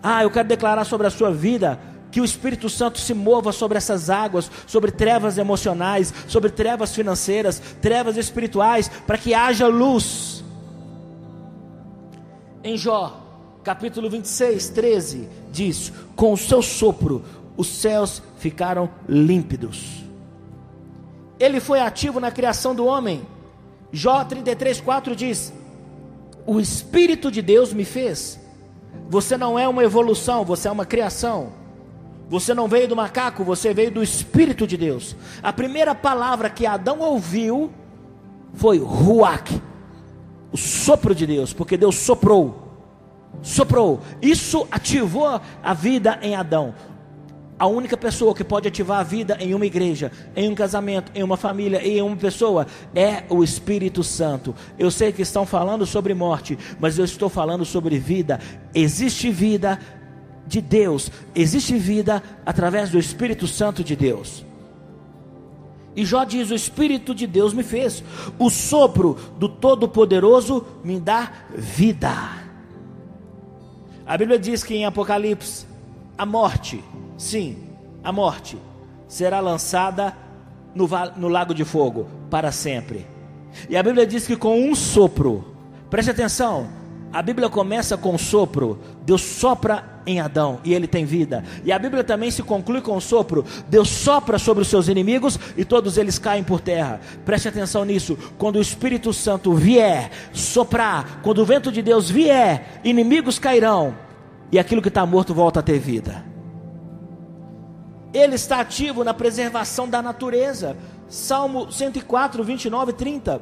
Ah, 0.00 0.22
eu 0.22 0.30
quero 0.30 0.46
declarar 0.46 0.84
sobre 0.84 1.08
a 1.08 1.10
sua 1.10 1.32
vida 1.32 1.80
que 2.12 2.20
o 2.20 2.24
Espírito 2.24 2.68
Santo 2.68 3.00
se 3.00 3.12
mova 3.12 3.50
sobre 3.50 3.76
essas 3.76 4.08
águas, 4.08 4.48
sobre 4.68 4.92
trevas 4.92 5.38
emocionais, 5.38 6.14
sobre 6.28 6.50
trevas 6.50 6.94
financeiras, 6.94 7.60
trevas 7.82 8.16
espirituais, 8.16 8.88
para 9.04 9.18
que 9.18 9.34
haja 9.34 9.66
luz. 9.66 10.44
Em 12.62 12.76
Jó, 12.76 13.20
capítulo 13.64 14.08
26, 14.08 14.68
13, 14.68 15.28
diz: 15.54 15.92
Com 16.14 16.32
o 16.32 16.36
seu 16.36 16.60
sopro 16.60 17.22
os 17.56 17.68
céus 17.68 18.22
ficaram 18.36 18.90
límpidos. 19.08 20.04
Ele 21.38 21.60
foi 21.60 21.80
ativo 21.80 22.20
na 22.20 22.30
criação 22.30 22.74
do 22.74 22.84
homem. 22.84 23.22
Jó 23.92 24.24
33, 24.24 24.80
4 24.80 25.16
diz: 25.16 25.52
O 26.46 26.60
Espírito 26.60 27.30
de 27.30 27.40
Deus 27.40 27.72
me 27.72 27.84
fez. 27.84 28.40
Você 29.08 29.36
não 29.36 29.58
é 29.58 29.68
uma 29.68 29.84
evolução, 29.84 30.44
você 30.44 30.68
é 30.68 30.70
uma 30.70 30.86
criação. 30.86 31.52
Você 32.28 32.54
não 32.54 32.66
veio 32.66 32.88
do 32.88 32.96
macaco, 32.96 33.44
você 33.44 33.74
veio 33.74 33.90
do 33.90 34.02
Espírito 34.02 34.66
de 34.66 34.76
Deus. 34.76 35.14
A 35.42 35.52
primeira 35.52 35.94
palavra 35.94 36.48
que 36.48 36.66
Adão 36.66 37.00
ouviu 37.00 37.70
foi 38.54 38.78
Ruach, 38.78 39.60
o 40.50 40.56
sopro 40.56 41.14
de 41.14 41.26
Deus, 41.26 41.52
porque 41.52 41.76
Deus 41.76 41.96
soprou 41.96 42.63
soprou. 43.42 44.00
Isso 44.20 44.66
ativou 44.70 45.40
a 45.62 45.74
vida 45.74 46.18
em 46.22 46.34
Adão. 46.34 46.74
A 47.56 47.66
única 47.66 47.96
pessoa 47.96 48.34
que 48.34 48.42
pode 48.42 48.66
ativar 48.66 48.98
a 48.98 49.04
vida 49.04 49.36
em 49.40 49.54
uma 49.54 49.64
igreja, 49.64 50.10
em 50.34 50.48
um 50.48 50.54
casamento, 50.54 51.12
em 51.14 51.22
uma 51.22 51.36
família, 51.36 51.86
em 51.86 52.02
uma 52.02 52.16
pessoa, 52.16 52.66
é 52.94 53.22
o 53.28 53.44
Espírito 53.44 54.02
Santo. 54.02 54.54
Eu 54.76 54.90
sei 54.90 55.12
que 55.12 55.22
estão 55.22 55.46
falando 55.46 55.86
sobre 55.86 56.14
morte, 56.14 56.58
mas 56.80 56.98
eu 56.98 57.04
estou 57.04 57.28
falando 57.28 57.64
sobre 57.64 57.96
vida. 57.96 58.40
Existe 58.74 59.30
vida 59.30 59.78
de 60.46 60.60
Deus, 60.60 61.10
existe 61.34 61.76
vida 61.78 62.22
através 62.44 62.90
do 62.90 62.98
Espírito 62.98 63.46
Santo 63.46 63.84
de 63.84 63.94
Deus. 63.94 64.44
E 65.96 66.04
Jó 66.04 66.24
diz: 66.24 66.50
O 66.50 66.54
Espírito 66.54 67.14
de 67.14 67.26
Deus 67.26 67.54
me 67.54 67.62
fez, 67.62 68.02
o 68.38 68.50
sopro 68.50 69.16
do 69.38 69.48
Todo-Poderoso 69.48 70.66
me 70.82 70.98
dá 70.98 71.30
vida. 71.56 72.43
A 74.06 74.18
Bíblia 74.18 74.38
diz 74.38 74.62
que 74.62 74.74
em 74.74 74.84
Apocalipse, 74.84 75.66
a 76.16 76.26
morte, 76.26 76.82
sim, 77.16 77.56
a 78.02 78.12
morte, 78.12 78.58
será 79.08 79.40
lançada 79.40 80.14
no, 80.74 80.88
no 81.16 81.28
lago 81.28 81.54
de 81.54 81.64
fogo 81.64 82.06
para 82.30 82.52
sempre. 82.52 83.06
E 83.68 83.76
a 83.76 83.82
Bíblia 83.82 84.06
diz 84.06 84.26
que 84.26 84.36
com 84.36 84.60
um 84.60 84.74
sopro, 84.74 85.56
preste 85.88 86.10
atenção, 86.10 86.68
a 87.14 87.22
Bíblia 87.22 87.48
começa 87.48 87.96
com 87.96 88.18
sopro, 88.18 88.76
Deus 89.06 89.22
sopra 89.22 90.00
em 90.04 90.20
Adão 90.20 90.58
e 90.64 90.74
ele 90.74 90.88
tem 90.88 91.04
vida. 91.04 91.44
E 91.64 91.70
a 91.70 91.78
Bíblia 91.78 92.02
também 92.02 92.28
se 92.28 92.42
conclui 92.42 92.80
com 92.80 92.98
sopro: 93.00 93.44
Deus 93.68 93.88
sopra 93.88 94.36
sobre 94.36 94.62
os 94.62 94.68
seus 94.68 94.88
inimigos 94.88 95.38
e 95.56 95.64
todos 95.64 95.96
eles 95.96 96.18
caem 96.18 96.42
por 96.42 96.60
terra. 96.60 97.00
Preste 97.24 97.46
atenção 97.46 97.84
nisso. 97.84 98.18
Quando 98.36 98.56
o 98.56 98.60
Espírito 98.60 99.12
Santo 99.12 99.54
vier 99.54 100.10
soprar, 100.32 101.20
quando 101.22 101.38
o 101.38 101.44
vento 101.44 101.70
de 101.70 101.82
Deus 101.82 102.10
vier, 102.10 102.80
inimigos 102.82 103.38
cairão 103.38 103.94
e 104.50 104.58
aquilo 104.58 104.82
que 104.82 104.88
está 104.88 105.06
morto 105.06 105.32
volta 105.32 105.60
a 105.60 105.62
ter 105.62 105.78
vida. 105.78 106.24
Ele 108.12 108.34
está 108.34 108.58
ativo 108.58 109.04
na 109.04 109.14
preservação 109.14 109.88
da 109.88 110.02
natureza. 110.02 110.76
Salmo 111.08 111.70
104, 111.70 112.42
29 112.42 112.90
e 112.90 112.94
30. 112.94 113.40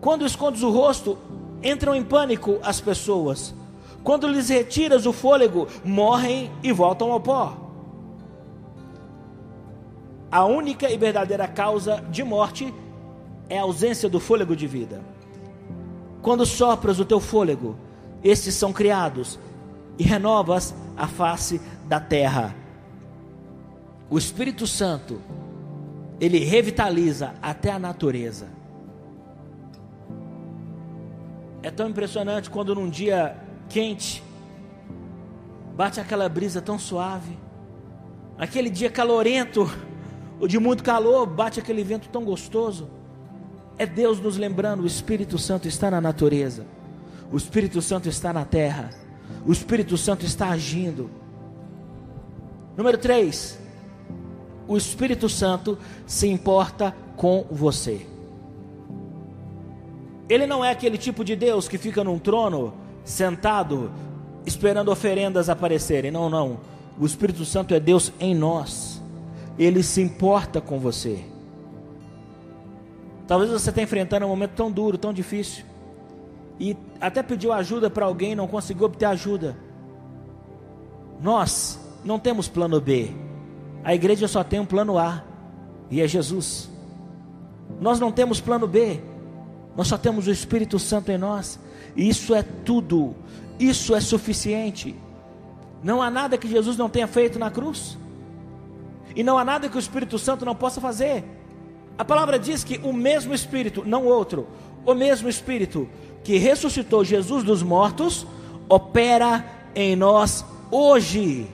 Quando 0.00 0.24
escondes 0.24 0.62
o 0.62 0.70
rosto, 0.70 1.18
entram 1.62 1.94
em 1.94 2.02
pânico 2.02 2.58
as 2.62 2.80
pessoas 2.80 3.54
quando 4.02 4.26
lhes 4.26 4.48
retiras 4.48 5.06
o 5.06 5.12
fôlego, 5.12 5.68
morrem 5.84 6.50
e 6.62 6.72
voltam 6.72 7.12
ao 7.12 7.20
pó. 7.20 7.56
A 10.30 10.44
única 10.44 10.90
e 10.90 10.96
verdadeira 10.96 11.46
causa 11.46 12.02
de 12.10 12.22
morte 12.22 12.72
é 13.48 13.58
a 13.58 13.62
ausência 13.62 14.08
do 14.08 14.20
fôlego 14.20 14.54
de 14.56 14.66
vida. 14.66 15.02
Quando 16.22 16.46
sopras 16.46 17.00
o 17.00 17.04
teu 17.04 17.20
fôlego, 17.20 17.76
estes 18.22 18.54
são 18.54 18.72
criados 18.72 19.38
e 19.98 20.02
renovas 20.02 20.74
a 20.96 21.06
face 21.06 21.60
da 21.86 21.98
terra. 21.98 22.54
O 24.08 24.16
Espírito 24.16 24.66
Santo, 24.66 25.20
ele 26.20 26.38
revitaliza 26.38 27.34
até 27.42 27.72
a 27.72 27.78
natureza. 27.78 28.59
É 31.62 31.70
tão 31.70 31.88
impressionante 31.88 32.48
quando 32.48 32.74
num 32.74 32.88
dia 32.88 33.36
quente, 33.68 34.22
bate 35.76 36.00
aquela 36.00 36.28
brisa 36.28 36.60
tão 36.60 36.78
suave. 36.78 37.38
Aquele 38.38 38.70
dia 38.70 38.90
calorento, 38.90 39.70
ou 40.40 40.48
de 40.48 40.58
muito 40.58 40.82
calor, 40.82 41.26
bate 41.26 41.60
aquele 41.60 41.84
vento 41.84 42.08
tão 42.08 42.24
gostoso. 42.24 42.88
É 43.76 43.84
Deus 43.86 44.18
nos 44.20 44.36
lembrando: 44.36 44.82
o 44.82 44.86
Espírito 44.86 45.38
Santo 45.38 45.68
está 45.68 45.90
na 45.90 46.00
natureza, 46.00 46.66
o 47.30 47.36
Espírito 47.36 47.82
Santo 47.82 48.08
está 48.08 48.32
na 48.32 48.44
terra, 48.44 48.90
o 49.46 49.52
Espírito 49.52 49.96
Santo 49.98 50.24
está 50.24 50.48
agindo. 50.48 51.10
Número 52.76 52.96
3, 52.96 53.58
o 54.66 54.76
Espírito 54.76 55.28
Santo 55.28 55.78
se 56.06 56.26
importa 56.28 56.94
com 57.16 57.44
você. 57.50 58.06
Ele 60.30 60.46
não 60.46 60.64
é 60.64 60.70
aquele 60.70 60.96
tipo 60.96 61.24
de 61.24 61.34
Deus 61.34 61.66
que 61.66 61.76
fica 61.76 62.04
num 62.04 62.16
trono 62.16 62.72
sentado 63.02 63.90
esperando 64.46 64.88
oferendas 64.92 65.48
aparecerem. 65.48 66.12
Não, 66.12 66.30
não. 66.30 66.60
O 66.96 67.04
Espírito 67.04 67.44
Santo 67.44 67.74
é 67.74 67.80
Deus 67.80 68.12
em 68.20 68.32
nós. 68.32 69.02
Ele 69.58 69.82
se 69.82 70.00
importa 70.00 70.60
com 70.60 70.78
você. 70.78 71.24
Talvez 73.26 73.50
você 73.50 73.70
esteja 73.70 73.84
enfrentando 73.84 74.24
um 74.24 74.28
momento 74.28 74.52
tão 74.52 74.70
duro, 74.70 74.96
tão 74.96 75.12
difícil. 75.12 75.64
E 76.60 76.76
até 77.00 77.24
pediu 77.24 77.52
ajuda 77.52 77.90
para 77.90 78.06
alguém 78.06 78.32
e 78.32 78.36
não 78.36 78.46
conseguiu 78.46 78.86
obter 78.86 79.06
ajuda. 79.06 79.56
Nós 81.20 81.76
não 82.04 82.20
temos 82.20 82.46
plano 82.46 82.80
B. 82.80 83.10
A 83.82 83.96
igreja 83.96 84.28
só 84.28 84.44
tem 84.44 84.60
um 84.60 84.66
plano 84.66 84.96
A. 84.96 85.24
E 85.90 86.00
é 86.00 86.06
Jesus. 86.06 86.70
Nós 87.80 87.98
não 87.98 88.12
temos 88.12 88.40
plano 88.40 88.68
B. 88.68 89.09
Nós 89.76 89.88
só 89.88 89.96
temos 89.96 90.26
o 90.26 90.30
Espírito 90.30 90.78
Santo 90.78 91.10
em 91.10 91.18
nós. 91.18 91.58
Isso 91.96 92.34
é 92.34 92.42
tudo, 92.42 93.14
isso 93.58 93.94
é 93.94 94.00
suficiente. 94.00 94.94
Não 95.82 96.02
há 96.02 96.10
nada 96.10 96.36
que 96.36 96.48
Jesus 96.48 96.76
não 96.76 96.88
tenha 96.88 97.06
feito 97.06 97.38
na 97.38 97.50
cruz, 97.50 97.96
e 99.16 99.22
não 99.22 99.38
há 99.38 99.44
nada 99.44 99.68
que 99.68 99.76
o 99.76 99.78
Espírito 99.78 100.18
Santo 100.18 100.44
não 100.44 100.54
possa 100.54 100.80
fazer. 100.80 101.24
A 101.96 102.04
palavra 102.04 102.38
diz 102.38 102.62
que 102.62 102.78
o 102.82 102.92
mesmo 102.92 103.34
Espírito, 103.34 103.84
não 103.84 104.04
outro, 104.06 104.46
o 104.84 104.94
mesmo 104.94 105.28
Espírito 105.28 105.88
que 106.22 106.36
ressuscitou 106.36 107.04
Jesus 107.04 107.42
dos 107.42 107.62
mortos, 107.62 108.26
opera 108.68 109.44
em 109.74 109.96
nós 109.96 110.44
hoje. 110.70 111.48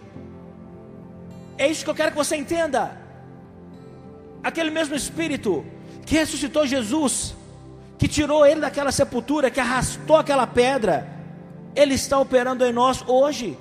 É 1.57 1.69
isso 1.69 1.85
que 1.85 1.91
eu 1.91 1.95
quero 1.95 2.11
que 2.11 2.17
você 2.17 2.37
entenda. 2.37 2.97
Aquele 4.43 4.71
mesmo 4.71 4.95
Espírito 4.95 5.65
que 6.05 6.17
ressuscitou 6.17 6.67
Jesus, 6.67 7.35
que 7.99 8.09
tirou 8.09 8.45
ele 8.45 8.61
daquela 8.61 8.93
sepultura, 8.93 9.51
que 9.51 9.61
arrastou 9.61 10.17
aquela 10.17 10.47
pedra, 10.47 11.07
ele 11.75 11.95
está 11.95 12.19
operando 12.19 12.65
em 12.65 12.73
nós 12.73 13.05
hoje. 13.07 13.59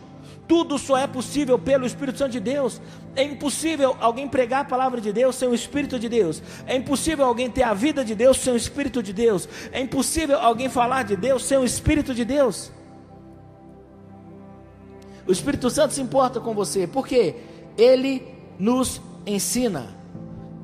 Tudo 0.48 0.78
só 0.78 0.98
é 0.98 1.08
possível 1.08 1.58
pelo 1.58 1.86
Espírito 1.86 2.20
Santo 2.20 2.32
de 2.32 2.40
Deus. 2.40 2.80
É 3.16 3.24
impossível 3.24 3.96
alguém 4.00 4.28
pregar 4.28 4.62
a 4.62 4.66
palavra 4.66 5.02
de 5.02 5.12
Deus 5.12 5.36
sem 5.36 5.48
o 5.48 5.56
Espírito 5.56 5.98
de 5.98 6.08
Deus. 6.08 6.42
É 6.68 6.76
impossível 6.76 7.26
alguém 7.26 7.50
ter 7.50 7.64
a 7.64 7.74
vida 7.74 8.06
de 8.06 8.14
Deus 8.14 8.38
sem 8.38 8.54
o 8.54 8.58
Espírito 8.58 9.02
de 9.02 9.12
Deus. 9.12 9.50
É 9.72 9.80
impossível 9.80 10.40
alguém 10.40 10.70
falar 10.70 11.04
de 11.04 11.16
Deus 11.16 11.44
sem 11.46 11.58
o 11.58 11.66
Espírito 11.66 12.14
de 12.14 12.24
Deus. 12.24 12.72
O 15.28 15.32
Espírito 15.32 15.70
Santo 15.72 15.94
se 15.94 16.02
importa 16.02 16.40
com 16.40 16.54
você, 16.54 16.86
porque 16.86 17.36
ele 17.78 18.22
nos 18.60 19.02
ensina. 19.26 19.96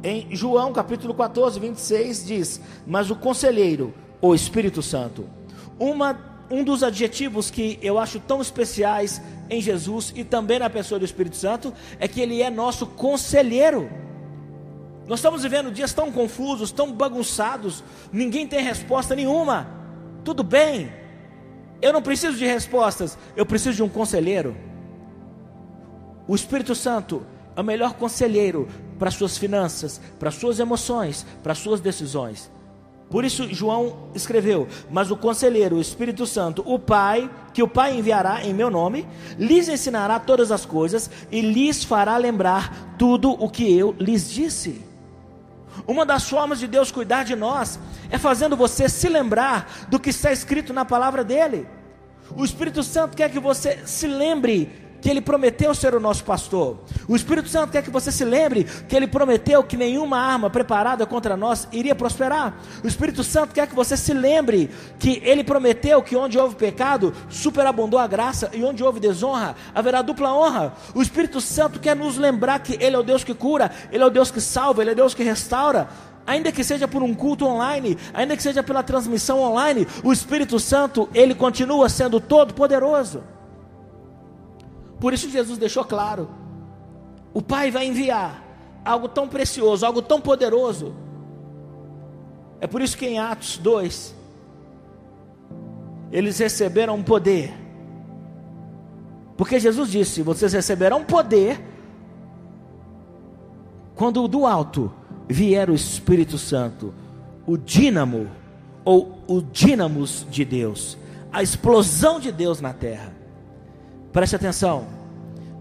Em 0.04 0.36
João 0.36 0.74
capítulo 0.74 1.14
14, 1.14 1.60
26 1.60 2.26
diz: 2.26 2.62
Mas 2.88 3.12
o 3.12 3.16
conselheiro, 3.16 3.94
o 4.20 4.34
Espírito 4.34 4.82
Santo, 4.82 5.26
uma 5.80 6.32
um 6.52 6.66
dos 6.66 6.84
adjetivos 6.84 7.50
que 7.50 7.80
eu 7.82 7.98
acho 7.98 8.20
tão 8.20 8.42
especiais 8.42 9.22
em 9.50 9.62
Jesus 9.62 10.12
e 10.16 10.24
também 10.24 10.60
na 10.60 10.70
pessoa 10.70 11.00
do 11.00 11.06
Espírito 11.06 11.38
Santo 11.38 11.74
é 11.98 12.08
que 12.10 12.20
ele 12.20 12.42
é 12.42 12.50
nosso 12.50 12.86
conselheiro. 12.86 13.90
Nós 15.08 15.20
estamos 15.20 15.44
vivendo 15.44 15.72
dias 15.72 15.94
tão 15.94 16.12
confusos, 16.12 16.72
tão 16.72 16.92
bagunçados, 16.92 17.84
ninguém 18.12 18.46
tem 18.46 18.62
resposta 18.62 19.16
nenhuma. 19.16 19.68
Tudo 20.26 20.44
bem, 20.44 20.92
eu 21.82 21.94
não 21.94 22.02
preciso 22.02 22.38
de 22.38 22.46
respostas, 22.46 23.18
eu 23.36 23.46
preciso 23.46 23.78
de 23.78 23.84
um 23.84 23.90
conselheiro. 23.90 24.56
O 26.28 26.36
Espírito 26.36 26.76
Santo 26.76 27.26
é 27.56 27.62
o 27.62 27.64
melhor 27.64 27.94
conselheiro 27.94 28.68
para 29.02 29.10
suas 29.10 29.36
finanças, 29.36 30.00
para 30.20 30.30
suas 30.30 30.60
emoções, 30.60 31.26
para 31.42 31.56
suas 31.56 31.82
decisões. 31.82 32.52
Por 33.10 33.26
isso 33.26 33.52
João 33.52 34.12
escreveu: 34.14 34.68
Mas 34.92 35.10
o 35.10 35.18
conselheiro, 35.18 35.78
o 35.78 35.82
Espírito 35.82 36.28
Santo, 36.28 36.62
o 36.68 36.78
Pai, 36.78 37.28
que 37.52 37.64
o 37.64 37.68
Pai 37.68 37.98
enviará 37.98 38.46
em 38.46 38.54
meu 38.54 38.70
nome, 38.70 39.08
lhes 39.40 39.68
ensinará 39.68 40.20
todas 40.20 40.52
as 40.52 40.68
coisas 40.68 41.10
e 41.32 41.42
lhes 41.42 41.84
fará 41.84 42.16
lembrar 42.16 42.96
tudo 43.00 43.32
o 43.32 43.50
que 43.50 43.76
eu 43.76 43.96
lhes 44.00 44.30
disse. 44.30 44.80
Uma 45.88 46.06
das 46.06 46.30
formas 46.30 46.60
de 46.60 46.68
Deus 46.68 46.92
cuidar 46.92 47.24
de 47.24 47.36
nós 47.36 47.80
é 48.12 48.20
fazendo 48.20 48.56
você 48.56 48.88
se 48.88 49.10
lembrar 49.10 49.88
do 49.90 50.00
que 50.00 50.12
está 50.12 50.32
escrito 50.32 50.72
na 50.74 50.86
palavra 50.86 51.24
dele. 51.24 51.68
O 52.38 52.46
Espírito 52.46 52.84
Santo 52.84 53.18
quer 53.18 53.32
que 53.32 53.40
você 53.40 53.80
se 53.84 54.06
lembre 54.06 54.91
que 55.02 55.10
Ele 55.10 55.20
prometeu 55.20 55.74
ser 55.74 55.96
o 55.96 56.00
nosso 56.00 56.24
pastor. 56.24 56.78
O 57.08 57.16
Espírito 57.16 57.50
Santo 57.50 57.72
quer 57.72 57.82
que 57.82 57.90
você 57.90 58.12
se 58.12 58.24
lembre 58.24 58.66
que 58.88 58.96
Ele 58.96 59.08
prometeu 59.08 59.64
que 59.64 59.76
nenhuma 59.76 60.18
arma 60.20 60.50
preparada 60.50 61.06
contra 61.06 61.36
nós 61.36 61.68
iria 61.72 61.96
prosperar. 61.96 62.56
O 62.84 62.88
Espírito 62.88 63.24
Santo 63.24 63.54
quer 63.54 63.68
que 63.68 63.76
você 63.76 63.98
se 63.98 64.14
lembre 64.14 64.70
que 65.00 65.22
Ele 65.26 65.44
prometeu 65.44 66.02
que 66.02 66.16
onde 66.16 66.38
houve 66.38 66.56
pecado, 66.56 67.14
superabundou 67.30 68.00
a 68.00 68.08
graça, 68.08 68.50
e 68.54 68.64
onde 68.64 68.84
houve 68.84 69.00
desonra, 69.00 69.56
haverá 69.74 70.02
dupla 70.02 70.34
honra. 70.34 70.74
O 70.94 71.02
Espírito 71.02 71.42
Santo 71.42 71.80
quer 71.80 71.96
nos 71.96 72.18
lembrar 72.18 72.60
que 72.60 72.78
Ele 72.80 72.96
é 72.96 73.00
o 73.00 73.04
Deus 73.04 73.24
que 73.24 73.34
cura, 73.34 73.72
Ele 73.92 74.04
é 74.04 74.06
o 74.06 74.12
Deus 74.12 74.30
que 74.30 74.40
salva, 74.40 74.82
Ele 74.82 74.92
é 74.92 74.94
o 74.94 74.98
Deus 74.98 75.14
que 75.14 75.24
restaura 75.24 75.90
ainda 76.26 76.52
que 76.52 76.64
seja 76.64 76.88
por 76.88 77.02
um 77.02 77.14
culto 77.14 77.46
online, 77.46 77.98
ainda 78.14 78.38
que 78.38 78.44
seja 78.44 78.62
pela 78.62 78.84
transmissão 78.84 79.40
online, 79.40 79.88
o 80.04 80.14
Espírito 80.14 80.60
Santo, 80.60 81.10
ele 81.14 81.34
continua 81.34 81.90
sendo 81.90 82.20
todo 82.20 82.54
poderoso. 82.54 83.24
Por 85.02 85.14
isso 85.14 85.28
Jesus 85.30 85.58
deixou 85.58 85.84
claro: 85.84 86.30
o 87.34 87.42
Pai 87.42 87.72
vai 87.72 87.88
enviar 87.88 88.42
algo 88.86 89.10
tão 89.10 89.28
precioso, 89.28 89.84
algo 89.84 90.02
tão 90.02 90.22
poderoso. 90.22 90.94
É 92.62 92.68
por 92.68 92.82
isso 92.82 92.96
que 92.96 93.08
em 93.08 93.18
Atos 93.18 93.58
2, 93.58 94.16
eles 96.12 96.38
receberam 96.38 97.02
poder. 97.02 97.52
Porque 99.36 99.60
Jesus 99.60 99.90
disse: 99.90 100.22
vocês 100.22 100.54
receberão 100.54 101.04
poder 101.04 101.60
quando 103.96 104.28
do 104.28 104.46
alto 104.46 104.94
vier 105.28 105.68
o 105.68 105.74
Espírito 105.74 106.38
Santo, 106.38 106.94
o 107.48 107.58
dínamo, 107.58 108.28
ou 108.86 109.18
o 109.28 109.42
dínamos 109.42 110.28
de 110.30 110.46
Deus, 110.46 110.96
a 111.34 111.42
explosão 111.42 112.20
de 112.20 112.32
Deus 112.32 112.62
na 112.62 112.72
terra. 112.72 113.21
Preste 114.12 114.36
atenção. 114.36 114.88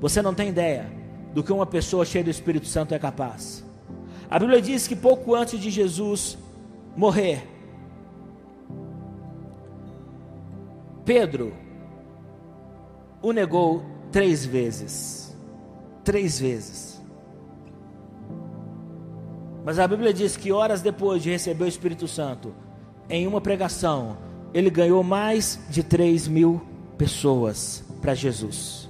Você 0.01 0.21
não 0.21 0.35
tem 0.35 0.49
ideia 0.49 0.91
do 1.33 1.43
que 1.43 1.53
uma 1.53 1.67
pessoa 1.67 2.05
cheia 2.05 2.25
do 2.25 2.31
Espírito 2.31 2.67
Santo 2.67 2.95
é 2.95 2.99
capaz. 2.99 3.65
A 4.29 4.39
Bíblia 4.39 4.61
diz 4.61 4.87
que 4.87 4.97
pouco 4.97 5.35
antes 5.35 5.61
de 5.61 5.71
Jesus 5.71 6.37
morrer, 6.97 7.47
Pedro 11.05 11.53
o 13.23 13.33
negou 13.33 13.85
três 14.11 14.45
vezes. 14.45 15.37
Três 16.03 16.41
vezes. 16.41 17.01
Mas 19.65 19.79
a 19.79 19.87
Bíblia 19.87 20.13
diz 20.13 20.37
que 20.37 20.51
horas 20.51 20.81
depois 20.81 21.23
de 21.23 21.31
receber 21.31 21.65
o 21.65 21.69
Espírito 21.69 22.09
Santo, 22.09 22.55
em 23.09 23.27
uma 23.27 23.41
pregação, 23.41 24.17
ele 24.55 24.71
ganhou 24.71 25.03
mais 25.03 25.61
de 25.69 25.83
três 25.83 26.27
mil 26.27 26.63
pessoas 26.97 27.85
para 28.01 28.15
Jesus. 28.15 28.89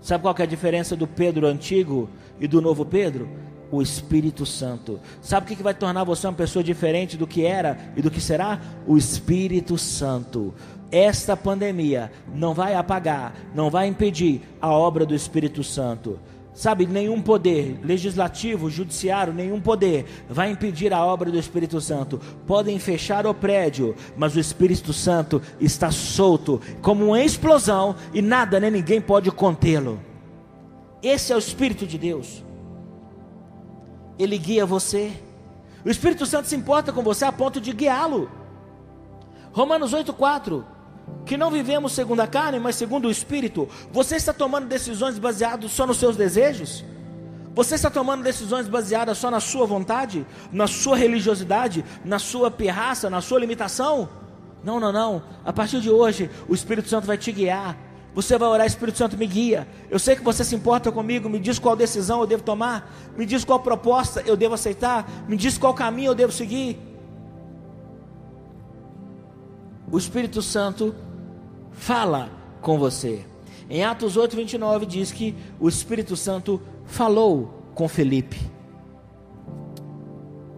Sabe 0.00 0.22
qual 0.22 0.34
é 0.38 0.42
a 0.42 0.46
diferença 0.46 0.96
do 0.96 1.06
Pedro 1.06 1.46
antigo 1.46 2.08
e 2.40 2.46
do 2.46 2.60
novo 2.60 2.84
Pedro? 2.84 3.28
O 3.70 3.82
Espírito 3.82 4.46
Santo. 4.46 4.98
Sabe 5.20 5.52
o 5.52 5.56
que 5.56 5.62
vai 5.62 5.74
tornar 5.74 6.04
você 6.04 6.26
uma 6.26 6.32
pessoa 6.32 6.62
diferente 6.62 7.16
do 7.16 7.26
que 7.26 7.44
era 7.44 7.78
e 7.94 8.00
do 8.00 8.10
que 8.10 8.20
será? 8.20 8.60
O 8.86 8.96
Espírito 8.96 9.76
Santo. 9.76 10.54
Esta 10.90 11.36
pandemia 11.36 12.10
não 12.34 12.54
vai 12.54 12.74
apagar, 12.74 13.34
não 13.54 13.68
vai 13.68 13.86
impedir 13.86 14.40
a 14.60 14.70
obra 14.70 15.04
do 15.04 15.14
Espírito 15.14 15.62
Santo. 15.62 16.18
Sabe, 16.58 16.88
nenhum 16.88 17.22
poder 17.22 17.78
legislativo, 17.84 18.68
judiciário, 18.68 19.32
nenhum 19.32 19.60
poder 19.60 20.24
vai 20.28 20.50
impedir 20.50 20.92
a 20.92 21.04
obra 21.04 21.30
do 21.30 21.38
Espírito 21.38 21.80
Santo. 21.80 22.20
Podem 22.48 22.80
fechar 22.80 23.28
o 23.28 23.32
prédio, 23.32 23.94
mas 24.16 24.34
o 24.34 24.40
Espírito 24.40 24.92
Santo 24.92 25.40
está 25.60 25.92
solto, 25.92 26.60
como 26.82 27.06
uma 27.06 27.22
explosão, 27.22 27.94
e 28.12 28.20
nada 28.20 28.58
nem 28.58 28.72
ninguém 28.72 29.00
pode 29.00 29.30
contê-lo. 29.30 30.00
Esse 31.00 31.32
é 31.32 31.36
o 31.36 31.38
Espírito 31.38 31.86
de 31.86 31.96
Deus. 31.96 32.42
Ele 34.18 34.36
guia 34.36 34.66
você. 34.66 35.12
O 35.84 35.88
Espírito 35.88 36.26
Santo 36.26 36.48
se 36.48 36.56
importa 36.56 36.92
com 36.92 37.04
você 37.04 37.24
a 37.24 37.30
ponto 37.30 37.60
de 37.60 37.72
guiá-lo. 37.72 38.28
Romanos 39.52 39.94
8,4 39.94 40.64
que 41.24 41.36
não 41.36 41.50
vivemos 41.50 41.92
segundo 41.92 42.20
a 42.20 42.26
carne, 42.26 42.58
mas 42.58 42.76
segundo 42.76 43.06
o 43.06 43.10
Espírito, 43.10 43.68
você 43.92 44.16
está 44.16 44.32
tomando 44.32 44.66
decisões 44.66 45.18
baseadas 45.18 45.70
só 45.70 45.86
nos 45.86 45.98
seus 45.98 46.16
desejos? 46.16 46.84
Você 47.54 47.74
está 47.74 47.90
tomando 47.90 48.22
decisões 48.22 48.68
baseadas 48.68 49.18
só 49.18 49.30
na 49.30 49.40
sua 49.40 49.66
vontade, 49.66 50.24
na 50.52 50.66
sua 50.66 50.96
religiosidade, 50.96 51.84
na 52.04 52.18
sua 52.18 52.50
pirraça, 52.50 53.10
na 53.10 53.20
sua 53.20 53.40
limitação? 53.40 54.08
Não, 54.62 54.80
não, 54.80 54.92
não. 54.92 55.22
A 55.44 55.52
partir 55.52 55.80
de 55.80 55.90
hoje, 55.90 56.30
o 56.48 56.54
Espírito 56.54 56.88
Santo 56.88 57.06
vai 57.06 57.18
te 57.18 57.30
guiar. 57.30 57.76
Você 58.14 58.38
vai 58.38 58.48
orar, 58.48 58.66
Espírito 58.66 58.98
Santo 58.98 59.16
me 59.16 59.26
guia. 59.26 59.68
Eu 59.90 59.98
sei 59.98 60.16
que 60.16 60.22
você 60.22 60.42
se 60.44 60.54
importa 60.54 60.90
comigo, 60.90 61.28
me 61.28 61.38
diz 61.38 61.58
qual 61.58 61.76
decisão 61.76 62.20
eu 62.20 62.26
devo 62.26 62.42
tomar, 62.42 62.90
me 63.16 63.26
diz 63.26 63.44
qual 63.44 63.60
proposta 63.60 64.22
eu 64.26 64.36
devo 64.36 64.54
aceitar, 64.54 65.08
me 65.28 65.36
diz 65.36 65.58
qual 65.58 65.74
caminho 65.74 66.12
eu 66.12 66.14
devo 66.14 66.32
seguir. 66.32 66.87
O 69.90 69.98
Espírito 69.98 70.42
Santo 70.42 70.94
fala 71.72 72.30
com 72.60 72.78
você. 72.78 73.24
Em 73.70 73.84
Atos 73.84 74.16
8, 74.16 74.36
29 74.36 74.86
diz 74.86 75.12
que 75.12 75.34
o 75.60 75.68
Espírito 75.68 76.16
Santo 76.16 76.60
falou 76.84 77.62
com 77.74 77.88
Felipe. 77.88 78.38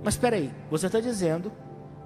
Mas 0.03 0.15
espera 0.15 0.37
aí, 0.37 0.51
você 0.71 0.87
está 0.87 1.01
dizendo 1.01 1.53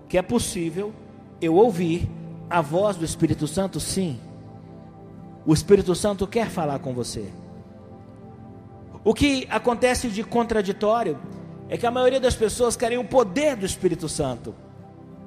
que 0.08 0.18
é 0.18 0.22
possível 0.22 0.92
eu 1.40 1.54
ouvir 1.54 2.08
a 2.48 2.60
voz 2.60 2.96
do 2.96 3.04
Espírito 3.04 3.46
Santo? 3.46 3.78
Sim. 3.78 4.18
O 5.46 5.52
Espírito 5.52 5.94
Santo 5.94 6.26
quer 6.26 6.48
falar 6.48 6.78
com 6.78 6.94
você. 6.94 7.30
O 9.04 9.12
que 9.12 9.46
acontece 9.50 10.08
de 10.08 10.24
contraditório 10.24 11.18
é 11.68 11.76
que 11.76 11.86
a 11.86 11.90
maioria 11.90 12.20
das 12.20 12.34
pessoas 12.34 12.76
querem 12.76 12.98
o 12.98 13.04
poder 13.04 13.56
do 13.56 13.66
Espírito 13.66 14.08
Santo. 14.08 14.54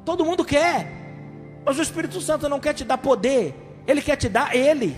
Todo 0.03 0.25
mundo 0.25 0.43
quer. 0.43 1.06
Mas 1.67 1.77
o 1.77 1.81
Espírito 1.81 2.21
Santo 2.21 2.47
não 2.47 2.61
quer 2.61 2.73
te 2.73 2.85
dar 2.85 2.97
poder, 2.97 3.53
ele 3.85 4.01
quer 4.01 4.15
te 4.15 4.29
dar 4.29 4.55
ele. 4.55 4.95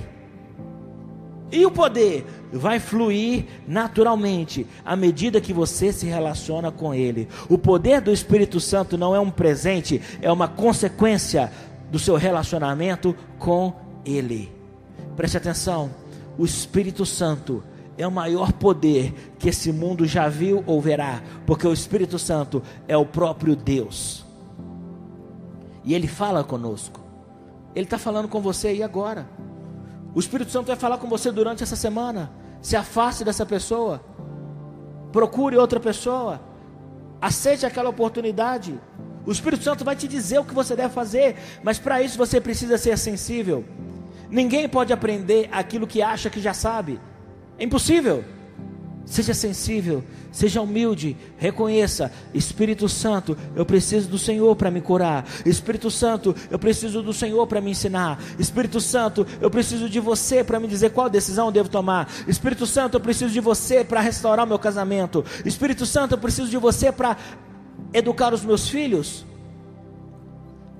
E 1.51 1.65
o 1.65 1.71
poder 1.71 2.27
vai 2.53 2.79
fluir 2.79 3.45
naturalmente 3.67 4.67
à 4.85 4.95
medida 4.95 5.41
que 5.41 5.51
você 5.51 5.91
se 5.91 6.05
relaciona 6.05 6.71
com 6.71 6.93
ele. 6.93 7.27
O 7.49 7.57
poder 7.57 8.01
do 8.01 8.11
Espírito 8.11 8.59
Santo 8.59 8.99
não 8.99 9.15
é 9.15 9.19
um 9.19 9.31
presente, 9.31 9.99
é 10.21 10.31
uma 10.31 10.47
consequência 10.47 11.51
do 11.89 11.97
seu 11.97 12.15
relacionamento 12.17 13.15
com 13.39 13.73
ele. 14.05 14.53
Preste 15.15 15.37
atenção, 15.37 15.89
o 16.37 16.45
Espírito 16.45 17.03
Santo 17.03 17.63
é 17.97 18.05
o 18.05 18.11
maior 18.11 18.53
poder 18.53 19.33
que 19.39 19.49
esse 19.49 19.71
mundo 19.71 20.05
já 20.05 20.29
viu 20.29 20.63
ou 20.67 20.79
verá, 20.79 21.23
porque 21.47 21.67
o 21.67 21.73
Espírito 21.73 22.19
Santo 22.19 22.61
é 22.87 22.95
o 22.95 23.07
próprio 23.07 23.55
Deus. 23.55 24.28
E 25.89 25.93
Ele 25.95 26.07
fala 26.07 26.43
conosco. 26.43 27.01
Ele 27.73 27.85
está 27.85 27.97
falando 27.97 28.27
com 28.27 28.39
você 28.39 28.67
aí 28.67 28.83
agora. 28.83 29.27
O 30.13 30.19
Espírito 30.19 30.51
Santo 30.51 30.67
vai 30.67 30.75
falar 30.75 30.99
com 30.99 31.09
você 31.09 31.31
durante 31.31 31.63
essa 31.63 31.75
semana. 31.75 32.31
Se 32.61 32.75
afaste 32.75 33.23
dessa 33.23 33.43
pessoa. 33.43 33.99
Procure 35.11 35.57
outra 35.57 35.79
pessoa. 35.79 36.39
Aceite 37.19 37.65
aquela 37.65 37.89
oportunidade. 37.89 38.79
O 39.25 39.31
Espírito 39.31 39.63
Santo 39.63 39.83
vai 39.83 39.95
te 39.95 40.07
dizer 40.07 40.37
o 40.37 40.45
que 40.45 40.53
você 40.53 40.75
deve 40.75 40.93
fazer, 40.93 41.35
mas 41.63 41.79
para 41.79 42.03
isso 42.03 42.19
você 42.19 42.39
precisa 42.39 42.77
ser 42.77 42.95
sensível. 42.95 43.65
Ninguém 44.29 44.69
pode 44.69 44.93
aprender 44.93 45.49
aquilo 45.51 45.87
que 45.87 46.03
acha 46.03 46.29
que 46.29 46.39
já 46.39 46.53
sabe. 46.53 47.01
É 47.57 47.63
impossível. 47.63 48.23
Seja 49.09 49.33
sensível, 49.33 50.03
seja 50.31 50.61
humilde, 50.61 51.17
reconheça: 51.35 52.11
Espírito 52.31 52.87
Santo, 52.87 53.35
eu 53.55 53.65
preciso 53.65 54.07
do 54.07 54.19
Senhor 54.19 54.55
para 54.55 54.69
me 54.69 54.81
curar. 54.81 55.25
Espírito 55.43 55.89
Santo, 55.89 56.35
eu 56.51 56.59
preciso 56.59 57.01
do 57.01 57.11
Senhor 57.11 57.47
para 57.47 57.59
me 57.59 57.71
ensinar. 57.71 58.21
Espírito 58.37 58.79
Santo, 58.79 59.25
eu 59.41 59.49
preciso 59.49 59.89
de 59.89 59.99
você 59.99 60.43
para 60.43 60.59
me 60.59 60.67
dizer 60.67 60.91
qual 60.91 61.09
decisão 61.09 61.47
eu 61.47 61.51
devo 61.51 61.69
tomar. 61.69 62.07
Espírito 62.27 62.67
Santo, 62.67 62.97
eu 62.97 62.99
preciso 62.99 63.33
de 63.33 63.39
você 63.39 63.83
para 63.83 63.99
restaurar 63.99 64.45
meu 64.45 64.59
casamento. 64.59 65.25
Espírito 65.43 65.87
Santo, 65.87 66.13
eu 66.13 66.19
preciso 66.19 66.47
de 66.47 66.57
você 66.57 66.91
para 66.91 67.17
educar 67.91 68.31
os 68.31 68.45
meus 68.45 68.69
filhos. 68.69 69.25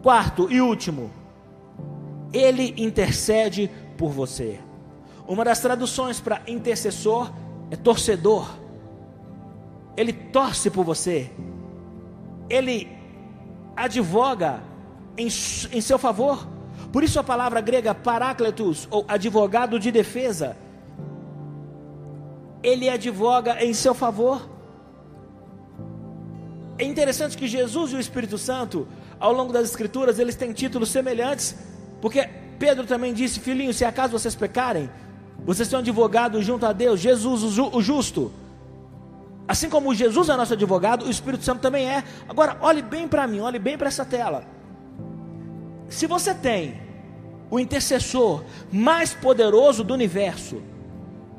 Quarto 0.03 0.51
e 0.51 0.61
último, 0.61 1.11
Ele 2.31 2.75
intercede 2.77 3.71
por 3.97 4.11
você. 4.11 4.59
Uma 5.27 5.43
das 5.43 5.59
traduções 5.59 6.19
para 6.19 6.43
intercessor 6.45 7.31
é 7.31 7.48
torcedor. 7.77 8.49
Ele 9.95 10.13
torce 10.13 10.69
por 10.69 10.83
você. 10.83 11.29
Ele 12.49 12.87
advoga 13.75 14.61
em, 15.17 15.27
em 15.27 15.81
seu 15.81 15.97
favor. 15.97 16.47
Por 16.91 17.03
isso 17.03 17.19
a 17.19 17.23
palavra 17.23 17.61
grega 17.61 17.93
parácletos, 17.93 18.87
ou 18.89 19.05
advogado 19.07 19.79
de 19.79 19.91
defesa, 19.91 20.57
ele 22.63 22.89
advoga 22.89 23.63
em 23.63 23.73
seu 23.73 23.93
favor. 23.93 24.49
É 26.77 26.83
interessante 26.83 27.37
que 27.37 27.47
Jesus 27.47 27.91
e 27.91 27.95
o 27.95 27.99
Espírito 27.99 28.37
Santo, 28.37 28.87
ao 29.19 29.33
longo 29.33 29.51
das 29.51 29.69
Escrituras, 29.69 30.17
eles 30.17 30.35
têm 30.35 30.53
títulos 30.53 30.89
semelhantes, 30.89 31.55
porque 32.01 32.27
Pedro 32.57 32.85
também 32.85 33.13
disse: 33.13 33.39
Filhinho, 33.39 33.73
se 33.73 33.85
acaso 33.85 34.13
vocês 34.13 34.33
pecarem, 34.33 34.89
vocês 35.45 35.67
têm 35.67 35.77
um 35.77 35.81
advogado 35.81 36.41
junto 36.41 36.65
a 36.65 36.73
Deus, 36.73 36.99
Jesus, 36.99 37.43
o, 37.43 37.49
ju, 37.49 37.69
o 37.73 37.81
justo. 37.81 38.31
Assim 39.47 39.69
como 39.69 39.95
Jesus 39.95 40.29
é 40.29 40.35
nosso 40.35 40.53
advogado, 40.53 41.05
o 41.05 41.09
Espírito 41.09 41.43
Santo 41.43 41.59
também 41.59 41.89
é. 41.89 42.03
Agora, 42.27 42.57
olhe 42.61 42.81
bem 42.81 43.07
para 43.07 43.25
mim, 43.25 43.39
olhe 43.39 43.57
bem 43.57 43.77
para 43.77 43.87
essa 43.87 44.05
tela. 44.05 44.43
Se 45.89 46.05
você 46.05 46.35
tem 46.35 46.79
o 47.49 47.59
intercessor 47.59 48.43
mais 48.71 49.13
poderoso 49.13 49.83
do 49.83 49.93
universo, 49.93 50.61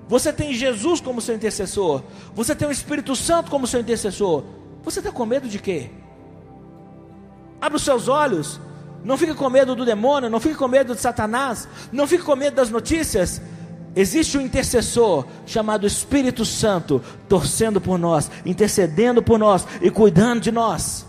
você 0.08 0.32
tem 0.32 0.52
Jesus 0.52 1.00
como 1.00 1.20
seu 1.20 1.36
intercessor, 1.36 2.02
você 2.34 2.52
tem 2.52 2.66
o 2.66 2.72
Espírito 2.72 3.14
Santo 3.14 3.48
como 3.48 3.64
seu 3.64 3.80
intercessor, 3.80 4.42
você 4.82 4.98
está 4.98 5.12
com 5.12 5.24
medo 5.24 5.48
de 5.48 5.60
quê? 5.60 5.88
Abra 7.60 7.76
os 7.76 7.84
seus 7.84 8.08
olhos, 8.08 8.60
não 9.04 9.16
fique 9.16 9.34
com 9.34 9.48
medo 9.48 9.76
do 9.76 9.84
demônio, 9.84 10.28
não 10.28 10.40
fique 10.40 10.56
com 10.56 10.66
medo 10.66 10.96
de 10.96 11.00
Satanás, 11.00 11.68
não 11.92 12.08
fique 12.08 12.24
com 12.24 12.34
medo 12.34 12.56
das 12.56 12.70
notícias, 12.70 13.40
Existe 13.94 14.38
um 14.38 14.40
intercessor 14.40 15.26
chamado 15.44 15.86
Espírito 15.86 16.44
Santo, 16.44 17.02
torcendo 17.28 17.80
por 17.80 17.98
nós, 17.98 18.30
intercedendo 18.46 19.22
por 19.22 19.38
nós 19.38 19.66
e 19.82 19.90
cuidando 19.90 20.40
de 20.40 20.52
nós. 20.52 21.04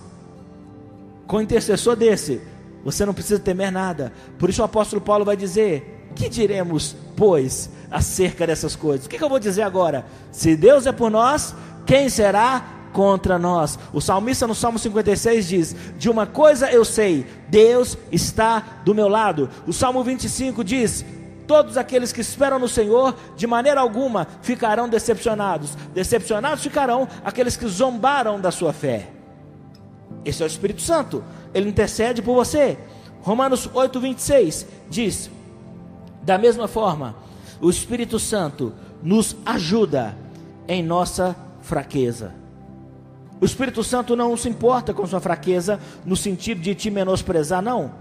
Com 1.28 1.38
o 1.38 1.42
intercessor 1.42 1.96
desse, 1.96 2.42
você 2.84 3.06
não 3.06 3.14
precisa 3.14 3.40
temer 3.40 3.72
nada. 3.72 4.12
Por 4.40 4.50
isso 4.50 4.62
o 4.62 4.66
apóstolo 4.66 5.02
Paulo 5.02 5.24
vai 5.24 5.38
dizer: 5.38 6.10
Que 6.16 6.28
diremos, 6.28 6.96
pois, 7.16 7.70
acerca 7.92 8.48
dessas 8.48 8.76
coisas? 8.76 9.06
O 9.06 9.10
que, 9.10 9.18
que 9.18 9.24
eu 9.24 9.30
vou 9.30 9.40
dizer 9.40 9.62
agora? 9.62 10.06
Se 10.32 10.56
Deus 10.56 10.88
é 10.88 10.92
por 10.92 11.12
nós, 11.12 11.54
quem 11.86 12.10
será 12.10 12.66
contra 12.92 13.38
nós? 13.38 13.78
O 13.94 14.02
salmista 14.02 14.48
no 14.48 14.56
Salmo 14.56 14.80
56 14.80 15.48
diz: 15.48 15.76
De 16.00 16.10
uma 16.10 16.26
coisa 16.26 16.72
eu 16.72 16.84
sei, 16.84 17.28
Deus 17.48 17.96
está 18.12 18.82
do 18.84 18.96
meu 18.96 19.08
lado. 19.08 19.50
O 19.68 19.72
Salmo 19.72 20.04
25 20.04 20.64
diz: 20.64 21.06
Todos 21.52 21.76
aqueles 21.76 22.14
que 22.14 22.22
esperam 22.22 22.58
no 22.58 22.70
Senhor, 22.70 23.14
de 23.36 23.46
maneira 23.46 23.82
alguma 23.82 24.26
ficarão 24.42 24.88
decepcionados. 24.88 25.76
Decepcionados 25.94 26.64
ficarão 26.64 27.06
aqueles 27.26 27.58
que 27.58 27.68
zombaram 27.68 28.40
da 28.40 28.52
sua 28.52 28.72
fé. 28.72 29.10
Esse 30.24 30.42
é 30.42 30.46
o 30.46 30.48
Espírito 30.48 30.82
Santo, 30.82 31.22
ele 31.54 31.68
intercede 31.68 32.22
por 32.22 32.36
você. 32.36 32.78
Romanos 33.22 33.68
8:26 33.68 34.66
diz: 34.90 35.30
Da 36.24 36.38
mesma 36.38 36.70
forma, 36.70 37.18
o 37.60 37.70
Espírito 37.70 38.18
Santo 38.18 38.72
nos 39.04 39.36
ajuda 39.46 40.18
em 40.70 40.82
nossa 40.82 41.36
fraqueza. 41.60 42.34
O 43.42 43.46
Espírito 43.46 43.84
Santo 43.84 44.16
não 44.16 44.38
se 44.38 44.48
importa 44.48 44.94
com 44.94 45.06
sua 45.06 45.20
fraqueza 45.20 45.82
no 46.06 46.16
sentido 46.16 46.62
de 46.62 46.74
te 46.74 46.90
menosprezar, 46.90 47.62
não. 47.62 47.92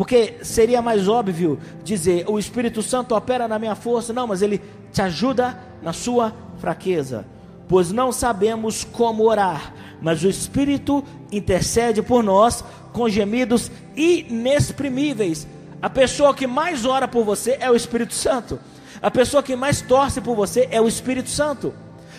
Porque 0.00 0.38
seria 0.40 0.80
mais 0.80 1.08
óbvio 1.08 1.58
dizer: 1.84 2.24
o 2.26 2.38
Espírito 2.38 2.80
Santo 2.80 3.14
opera 3.14 3.46
na 3.46 3.58
minha 3.58 3.74
força. 3.74 4.14
Não, 4.14 4.26
mas 4.26 4.40
ele 4.40 4.58
te 4.90 5.02
ajuda 5.02 5.60
na 5.82 5.92
sua 5.92 6.32
fraqueza. 6.56 7.26
Pois 7.68 7.92
não 7.92 8.10
sabemos 8.10 8.82
como 8.82 9.28
orar, 9.28 9.74
mas 10.00 10.24
o 10.24 10.30
Espírito 10.30 11.04
intercede 11.30 12.00
por 12.00 12.24
nós 12.24 12.64
com 12.94 13.10
gemidos 13.10 13.70
inexprimíveis. 13.94 15.46
A 15.82 15.90
pessoa 15.90 16.32
que 16.32 16.46
mais 16.46 16.86
ora 16.86 17.06
por 17.06 17.22
você 17.22 17.58
é 17.60 17.70
o 17.70 17.76
Espírito 17.76 18.14
Santo. 18.14 18.58
A 19.02 19.10
pessoa 19.10 19.42
que 19.42 19.54
mais 19.54 19.82
torce 19.82 20.18
por 20.22 20.34
você 20.34 20.66
é 20.70 20.80
o 20.80 20.88
Espírito 20.88 21.28
Santo. 21.28 21.74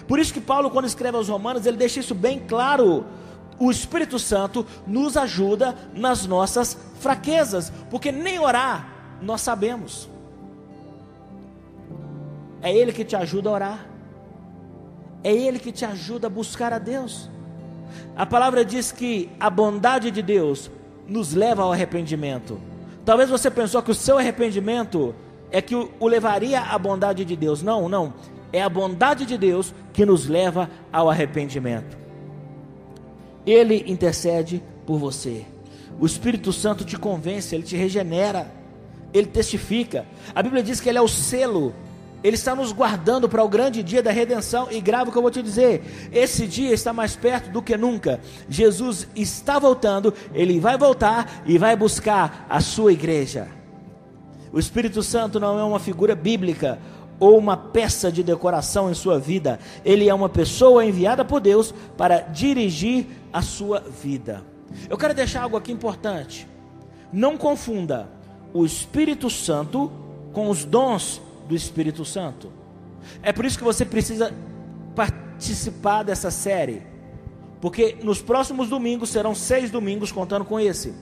Por 0.07 0.19
isso 0.19 0.31
que 0.31 0.39
Paulo, 0.39 0.69
quando 0.69 0.85
escreve 0.85 1.17
aos 1.17 1.29
Romanos, 1.29 1.65
ele 1.65 1.77
deixa 1.77 1.99
isso 1.99 2.13
bem 2.13 2.43
claro 2.47 3.07
o 3.61 3.69
Espírito 3.69 4.17
Santo 4.17 4.65
nos 4.87 5.15
ajuda 5.15 5.75
nas 5.93 6.25
nossas 6.25 6.75
fraquezas, 6.99 7.71
porque 7.91 8.11
nem 8.11 8.39
orar 8.39 8.87
nós 9.21 9.41
sabemos. 9.41 10.09
É 12.59 12.75
Ele 12.75 12.91
que 12.91 13.05
te 13.05 13.15
ajuda 13.15 13.49
a 13.49 13.53
orar, 13.53 13.85
é 15.23 15.31
Ele 15.31 15.59
que 15.59 15.71
te 15.71 15.85
ajuda 15.85 16.25
a 16.25 16.29
buscar 16.29 16.73
a 16.73 16.79
Deus. 16.79 17.29
A 18.15 18.25
palavra 18.25 18.65
diz 18.65 18.91
que 18.91 19.29
a 19.39 19.47
bondade 19.47 20.09
de 20.09 20.23
Deus 20.23 20.71
nos 21.07 21.35
leva 21.35 21.61
ao 21.61 21.71
arrependimento. 21.71 22.59
Talvez 23.05 23.29
você 23.29 23.51
pensou 23.51 23.83
que 23.83 23.91
o 23.91 23.95
seu 23.95 24.17
arrependimento 24.17 25.13
é 25.51 25.61
que 25.61 25.75
o 25.75 26.07
levaria 26.07 26.61
à 26.61 26.79
bondade 26.79 27.23
de 27.23 27.35
Deus. 27.35 27.61
Não, 27.61 27.87
não. 27.87 28.11
É 28.51 28.63
a 28.63 28.69
bondade 28.69 29.23
de 29.23 29.37
Deus 29.37 29.71
que 29.93 30.03
nos 30.03 30.27
leva 30.27 30.67
ao 30.91 31.11
arrependimento. 31.11 32.00
Ele 33.45 33.83
intercede 33.87 34.61
por 34.85 34.97
você. 34.97 35.45
O 35.99 36.05
Espírito 36.05 36.51
Santo 36.51 36.83
te 36.83 36.97
convence, 36.97 37.53
ele 37.53 37.63
te 37.63 37.75
regenera, 37.75 38.51
ele 39.13 39.27
testifica. 39.27 40.05
A 40.33 40.41
Bíblia 40.41 40.63
diz 40.63 40.79
que 40.79 40.89
ele 40.89 40.97
é 40.97 41.01
o 41.01 41.07
selo, 41.07 41.73
ele 42.23 42.35
está 42.35 42.55
nos 42.55 42.71
guardando 42.71 43.27
para 43.27 43.43
o 43.43 43.49
grande 43.49 43.81
dia 43.81 44.01
da 44.01 44.11
redenção. 44.11 44.67
E 44.71 44.79
grave 44.79 45.09
o 45.09 45.11
que 45.11 45.17
eu 45.17 45.21
vou 45.21 45.31
te 45.31 45.41
dizer: 45.41 46.09
esse 46.11 46.45
dia 46.47 46.73
está 46.73 46.93
mais 46.93 47.15
perto 47.15 47.51
do 47.51 47.61
que 47.61 47.75
nunca. 47.75 48.19
Jesus 48.47 49.07
está 49.15 49.57
voltando, 49.57 50.13
ele 50.33 50.59
vai 50.59 50.77
voltar 50.77 51.43
e 51.45 51.57
vai 51.57 51.75
buscar 51.75 52.45
a 52.49 52.59
sua 52.59 52.93
igreja. 52.93 53.47
O 54.53 54.59
Espírito 54.59 55.01
Santo 55.01 55.39
não 55.39 55.57
é 55.57 55.63
uma 55.63 55.79
figura 55.79 56.13
bíblica, 56.13 56.77
ou 57.21 57.37
uma 57.37 57.55
peça 57.55 58.11
de 58.11 58.23
decoração 58.23 58.89
em 58.89 58.95
sua 58.95 59.19
vida. 59.19 59.59
Ele 59.85 60.09
é 60.09 60.13
uma 60.13 60.27
pessoa 60.27 60.83
enviada 60.83 61.23
por 61.23 61.39
Deus 61.39 61.71
para 61.95 62.19
dirigir 62.19 63.05
a 63.31 63.41
sua 63.41 63.79
vida. 63.79 64.43
Eu 64.89 64.97
quero 64.97 65.13
deixar 65.13 65.43
algo 65.43 65.57
aqui 65.57 65.71
importante. 65.71 66.47
Não 67.11 67.37
confunda 67.37 68.09
o 68.53 68.65
Espírito 68.65 69.29
Santo 69.29 69.91
com 70.33 70.49
os 70.49 70.63
dons 70.63 71.21
do 71.47 71.55
Espírito 71.55 72.05
Santo. 72.05 72.51
É 73.21 73.31
por 73.31 73.45
isso 73.45 73.57
que 73.57 73.63
você 73.63 73.83
precisa 73.85 74.33
participar 74.95 76.03
dessa 76.03 76.31
série. 76.31 76.83
Porque 77.59 77.97
nos 78.03 78.21
próximos 78.21 78.69
domingos 78.69 79.09
serão 79.09 79.35
seis 79.35 79.69
domingos 79.69 80.11
contando 80.11 80.45
com 80.45 80.59
esse. 80.59 80.93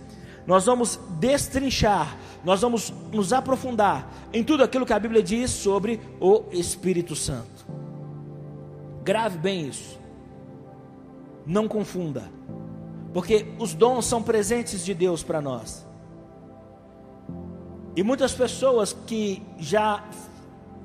Nós 0.46 0.66
vamos 0.66 1.00
destrinchar 1.20 2.18
nós 2.44 2.62
vamos 2.62 2.94
nos 3.12 3.34
aprofundar 3.34 4.12
em 4.32 4.44
tudo 4.44 4.64
aquilo 4.64 4.86
que 4.86 4.94
a 4.94 5.00
Bíblia 5.00 5.22
diz 5.22 5.52
sobre 5.52 6.00
o 6.20 6.44
Espírito 6.52 7.16
Santo. 7.16 7.68
Grave 9.04 9.38
bem 9.38 9.68
isso. 9.68 9.99
Não 11.50 11.68
confunda, 11.68 12.30
porque 13.12 13.48
os 13.58 13.74
dons 13.74 14.06
são 14.06 14.22
presentes 14.22 14.86
de 14.86 14.94
Deus 14.94 15.24
para 15.24 15.42
nós. 15.42 15.84
E 17.96 18.04
muitas 18.04 18.34
pessoas 18.34 18.96
que 19.08 19.42
já 19.58 20.08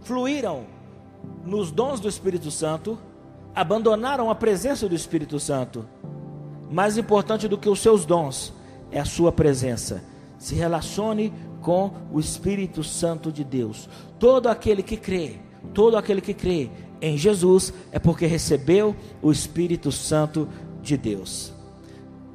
fluíram 0.01 0.65
nos 1.45 1.71
dons 1.71 2.01
do 2.01 2.09
Espírito 2.09 2.51
Santo, 2.51 2.99
abandonaram 3.55 4.31
a 4.31 4.35
presença 4.35 4.89
do 4.89 4.95
Espírito 4.95 5.39
Santo. 5.39 5.85
Mais 6.71 6.97
importante 6.97 7.47
do 7.47 7.59
que 7.59 7.69
os 7.69 7.81
seus 7.81 8.07
dons 8.07 8.51
é 8.91 8.99
a 8.99 9.05
sua 9.05 9.31
presença. 9.31 10.03
Se 10.39 10.55
relacione 10.55 11.31
com 11.61 11.91
o 12.11 12.19
Espírito 12.19 12.83
Santo 12.83 13.31
de 13.31 13.45
Deus. 13.45 13.87
Todo 14.19 14.47
aquele 14.49 14.83
que 14.83 14.97
crê, 14.97 15.41
todo 15.75 15.99
aquele 15.99 16.23
que 16.23 16.33
crê 16.33 16.71
em 17.05 17.19
Jesus 17.19 17.73
é 17.93 17.99
porque 17.99 18.27
recebeu 18.27 18.97
o 19.21 19.31
Espírito 19.31 19.93
Santo 19.93 20.49
de 20.83 20.97
Deus. 20.97 21.53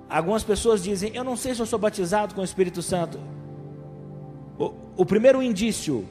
Algumas 0.10 0.44
pessoas 0.44 0.84
dizem: 0.84 1.12
Eu 1.14 1.24
não 1.24 1.36
sei 1.36 1.56
se 1.56 1.62
eu 1.62 1.66
sou 1.66 1.80
batizado 1.80 2.36
com 2.36 2.42
o 2.42 2.44
Espírito 2.44 2.82
Santo. 2.82 3.20
O, 4.58 4.74
o 4.98 5.06
primeiro 5.06 5.42
indício, 5.42 6.06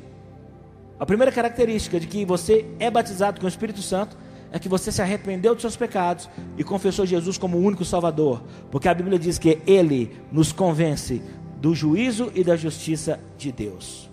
a 0.98 1.06
primeira 1.06 1.30
característica 1.30 2.00
de 2.00 2.06
que 2.06 2.24
você 2.24 2.66
é 2.78 2.90
batizado 2.90 3.40
com 3.40 3.46
o 3.46 3.48
Espírito 3.48 3.82
Santo 3.82 4.16
é 4.50 4.58
que 4.58 4.68
você 4.68 4.90
se 4.90 5.02
arrependeu 5.02 5.54
dos 5.54 5.60
seus 5.60 5.76
pecados 5.76 6.28
e 6.56 6.64
confessou 6.64 7.04
Jesus 7.04 7.36
como 7.36 7.58
o 7.58 7.62
único 7.62 7.84
Salvador, 7.84 8.42
porque 8.70 8.88
a 8.88 8.94
Bíblia 8.94 9.18
diz 9.18 9.38
que 9.38 9.58
Ele 9.66 10.16
nos 10.32 10.52
convence 10.52 11.22
do 11.60 11.74
juízo 11.74 12.32
e 12.34 12.42
da 12.42 12.56
justiça 12.56 13.20
de 13.36 13.52
Deus. 13.52 14.08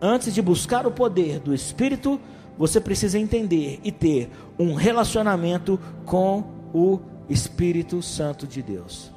Antes 0.00 0.34
de 0.34 0.42
buscar 0.42 0.86
o 0.86 0.90
poder 0.90 1.38
do 1.38 1.54
Espírito, 1.54 2.20
você 2.56 2.80
precisa 2.80 3.18
entender 3.18 3.80
e 3.82 3.90
ter 3.90 4.30
um 4.58 4.74
relacionamento 4.74 5.78
com 6.04 6.44
o 6.72 7.00
Espírito 7.28 8.02
Santo 8.02 8.46
de 8.46 8.62
Deus. 8.62 9.12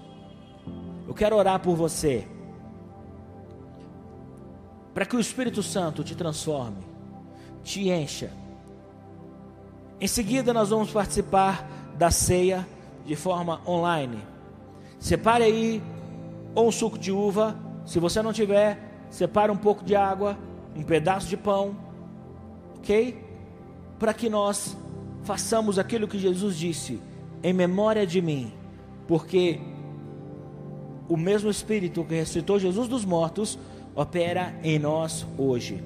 Eu 1.08 1.14
quero 1.14 1.36
orar 1.36 1.60
por 1.60 1.76
você, 1.76 2.28
para 4.94 5.06
que 5.06 5.16
o 5.16 5.20
Espírito 5.20 5.62
Santo 5.62 6.04
te 6.04 6.16
transforme, 6.16 6.84
te 7.64 7.90
encha. 7.90 8.32
Em 10.00 10.08
seguida, 10.08 10.54
nós 10.54 10.70
vamos 10.70 10.92
participar 10.92 11.68
da 11.98 12.12
ceia 12.12 12.68
de 13.06 13.16
forma 13.16 13.62
online. 13.68 14.20
Separe 15.00 15.44
aí 15.44 15.84
ou 16.54 16.68
um 16.68 16.72
suco 16.72 16.98
de 16.98 17.12
uva, 17.12 17.56
se 17.86 18.00
você 18.00 18.22
não 18.22 18.34
tiver, 18.34 19.06
separe 19.10 19.52
um 19.52 19.58
pouco 19.58 19.84
de 19.84 19.96
água, 19.96 20.38
um 20.76 20.84
pedaço 20.84 21.28
de 21.28 21.38
pão, 21.38 21.76
ok? 22.78 23.27
Para 24.00 24.14
que 24.14 24.30
nós 24.30 24.78
façamos 25.24 25.78
aquilo 25.78 26.08
que 26.08 26.18
Jesus 26.18 26.58
disse 26.58 27.02
em 27.44 27.54
memória 27.54 28.06
de 28.06 28.22
mim, 28.22 28.54
porque 29.08 29.60
o 31.08 31.18
mesmo 31.18 31.50
Espírito 31.50 32.04
que 32.04 32.16
ressuscitou 32.16 32.60
Jesus 32.60 32.88
dos 32.88 33.06
mortos 33.06 33.58
opera 33.96 34.56
em 34.64 34.78
nós 34.78 35.26
hoje. 35.38 35.84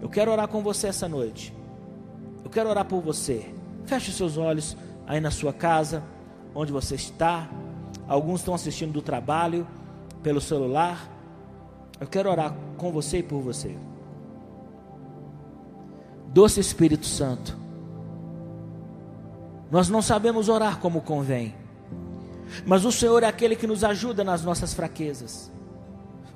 Eu 0.00 0.08
quero 0.08 0.32
orar 0.32 0.48
com 0.48 0.62
você 0.62 0.88
essa 0.88 1.08
noite. 1.08 1.54
Eu 2.44 2.50
quero 2.50 2.68
orar 2.68 2.84
por 2.84 3.00
você. 3.00 3.46
Feche 3.86 4.10
os 4.10 4.16
seus 4.16 4.36
olhos 4.36 4.76
aí 5.06 5.20
na 5.20 5.30
sua 5.30 5.52
casa, 5.52 6.02
onde 6.54 6.72
você 6.72 6.96
está. 6.96 7.48
Alguns 8.08 8.40
estão 8.40 8.54
assistindo 8.54 8.92
do 8.92 9.02
trabalho, 9.02 9.66
pelo 10.22 10.40
celular. 10.40 11.08
Eu 12.00 12.06
quero 12.06 12.30
orar 12.30 12.54
com 12.76 12.90
você 12.90 13.18
e 13.18 13.22
por 13.22 13.40
você. 13.40 13.76
Doce 16.32 16.60
Espírito 16.60 17.06
Santo, 17.06 17.56
nós 19.70 19.88
não 19.88 20.00
sabemos 20.00 20.48
orar 20.48 20.78
como 20.78 21.00
convém, 21.02 21.54
mas 22.66 22.84
o 22.84 22.92
Senhor 22.92 23.22
é 23.22 23.26
aquele 23.26 23.56
que 23.56 23.66
nos 23.66 23.84
ajuda 23.84 24.24
nas 24.24 24.42
nossas 24.42 24.72
fraquezas. 24.72 25.50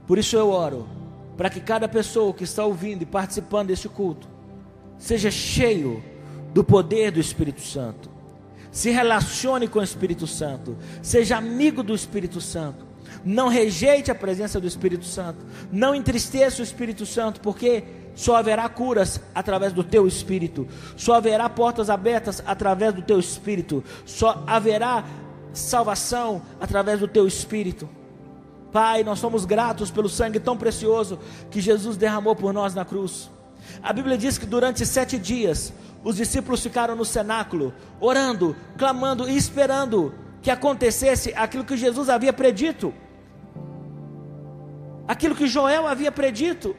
Por 0.07 0.19
isso 0.19 0.37
eu 0.37 0.51
oro 0.51 0.87
para 1.37 1.51
que 1.51 1.61
cada 1.61 1.89
pessoa 1.89 2.33
que 2.33 2.45
está 2.45 2.65
ouvindo 2.65 3.03
e 3.03 3.07
participando 3.07 3.69
deste 3.69 3.89
culto 3.89 4.29
seja 4.99 5.31
cheio 5.31 6.03
do 6.53 6.65
poder 6.65 7.11
do 7.11 7.21
Espírito 7.21 7.61
Santo. 7.61 8.11
Se 8.71 8.91
relacione 8.91 9.69
com 9.69 9.79
o 9.79 9.83
Espírito 9.83 10.27
Santo, 10.27 10.77
seja 11.03 11.37
amigo 11.37 11.83
do 11.83 11.95
Espírito 11.95 12.41
Santo. 12.41 12.85
Não 13.25 13.49
rejeite 13.49 14.11
a 14.11 14.15
presença 14.15 14.61
do 14.61 14.67
Espírito 14.67 15.05
Santo, 15.05 15.45
não 15.73 15.95
entristeça 15.95 16.61
o 16.61 16.65
Espírito 16.65 17.07
Santo, 17.07 17.41
porque 17.41 17.85
só 18.17 18.35
haverá 18.35 18.67
curas 18.69 19.21
através 19.35 19.75
do 19.75 19.85
teu 19.85 20.09
espírito, 20.09 20.67
só 20.97 21.15
haverá 21.15 21.49
portas 21.51 21.91
abertas 21.91 22.43
através 22.45 22.95
do 22.95 23.03
teu 23.03 23.21
espírito, 23.21 23.85
só 24.07 24.43
haverá 24.47 25.05
salvação 25.53 26.43
através 26.59 26.99
do 26.99 27.07
teu 27.07 27.27
espírito. 27.27 27.89
Pai, 28.73 29.05
nós 29.05 29.19
somos 29.19 29.45
gratos 29.45 29.91
pelo 29.91 30.09
sangue 30.09 30.41
tão 30.41 30.57
precioso 30.57 31.19
que 31.51 31.61
Jesus 31.61 31.97
derramou 31.97 32.35
por 32.35 32.53
nós 32.53 32.75
na 32.75 32.85
cruz. 32.85 33.31
A 33.83 33.93
Bíblia 33.93 34.17
diz 34.17 34.39
que 34.39 34.47
durante 34.47 34.85
sete 34.87 35.19
dias 35.19 35.73
os 36.03 36.17
discípulos 36.17 36.63
ficaram 36.63 36.97
no 36.97 37.05
cenáculo, 37.05 37.75
orando, 38.01 38.57
clamando 38.79 39.29
e 39.29 39.37
esperando 39.37 40.15
que 40.41 40.51
acontecesse 40.51 41.35
aquilo 41.35 41.65
que 41.65 41.77
Jesus 41.77 42.09
havia 42.09 42.33
predito, 42.33 42.95
aquilo 45.07 45.35
que 45.35 45.47
Joel 45.47 45.87
havia 45.87 46.11
predito. 46.11 46.75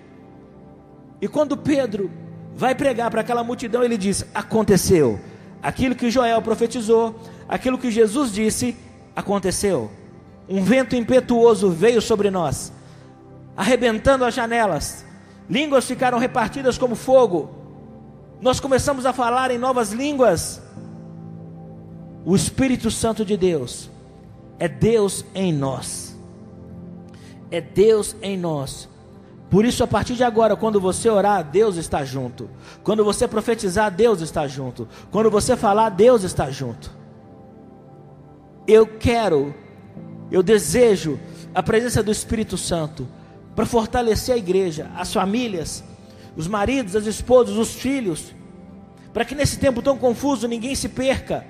E 1.21 1.27
quando 1.27 1.57
Pedro 1.57 2.11
vai 2.55 2.75
pregar 2.75 3.09
para 3.09 3.21
aquela 3.21 3.43
multidão, 3.43 3.83
ele 3.83 3.97
diz: 3.97 4.25
Aconteceu. 4.33 5.19
Aquilo 5.61 5.95
que 5.95 6.11
Joel 6.11 6.41
profetizou, 6.41 7.19
aquilo 7.49 7.77
que 7.77 7.89
Jesus 7.89 8.31
disse, 8.31 8.75
aconteceu. 9.15 9.89
Um 10.47 10.63
vento 10.63 10.95
impetuoso 10.95 11.69
veio 11.71 12.01
sobre 12.01 12.29
nós, 12.29 12.71
arrebentando 13.55 14.23
as 14.23 14.33
janelas, 14.33 15.03
línguas 15.49 15.85
ficaram 15.85 16.19
repartidas 16.19 16.77
como 16.77 16.95
fogo. 16.95 17.49
Nós 18.39 18.59
começamos 18.59 19.05
a 19.05 19.11
falar 19.11 19.49
em 19.49 19.57
novas 19.57 19.91
línguas. 19.91 20.61
O 22.23 22.35
Espírito 22.35 22.91
Santo 22.91 23.25
de 23.25 23.35
Deus 23.35 23.89
é 24.59 24.67
Deus 24.67 25.25
em 25.33 25.51
nós. 25.51 26.15
É 27.49 27.59
Deus 27.59 28.15
em 28.21 28.37
nós 28.37 28.87
por 29.49 29.63
isso, 29.63 29.83
a 29.83 29.87
partir 29.87 30.15
de 30.15 30.23
agora, 30.23 30.55
quando 30.57 30.79
você 30.79 31.09
orar, 31.09 31.43
Deus 31.43 31.77
está 31.77 32.03
junto. 32.03 32.49
Quando 32.83 33.03
você 33.03 33.27
profetizar, 33.27 33.89
Deus 33.89 34.19
está 34.19 34.45
junto. 34.45 34.87
Quando 35.09 35.31
você 35.31 35.55
falar, 35.55 35.89
Deus 35.89 36.23
está 36.23 36.51
junto. 36.51 36.91
Eu 38.67 38.85
quero, 38.85 39.55
eu 40.29 40.43
desejo 40.43 41.17
a 41.55 41.63
presença 41.63 42.03
do 42.03 42.11
Espírito 42.11 42.57
Santo 42.57 43.07
para 43.55 43.65
fortalecer 43.65 44.35
a 44.35 44.37
igreja, 44.37 44.91
as 44.95 45.13
famílias, 45.13 45.81
os 46.35 46.47
maridos, 46.47 46.95
as 46.95 47.05
esposas, 47.05 47.55
os 47.55 47.73
filhos, 47.73 48.35
para 49.13 49.23
que 49.23 49.33
nesse 49.33 49.57
tempo 49.57 49.81
tão 49.81 49.97
confuso 49.97 50.45
ninguém 50.47 50.75
se 50.75 50.89
perca, 50.89 51.45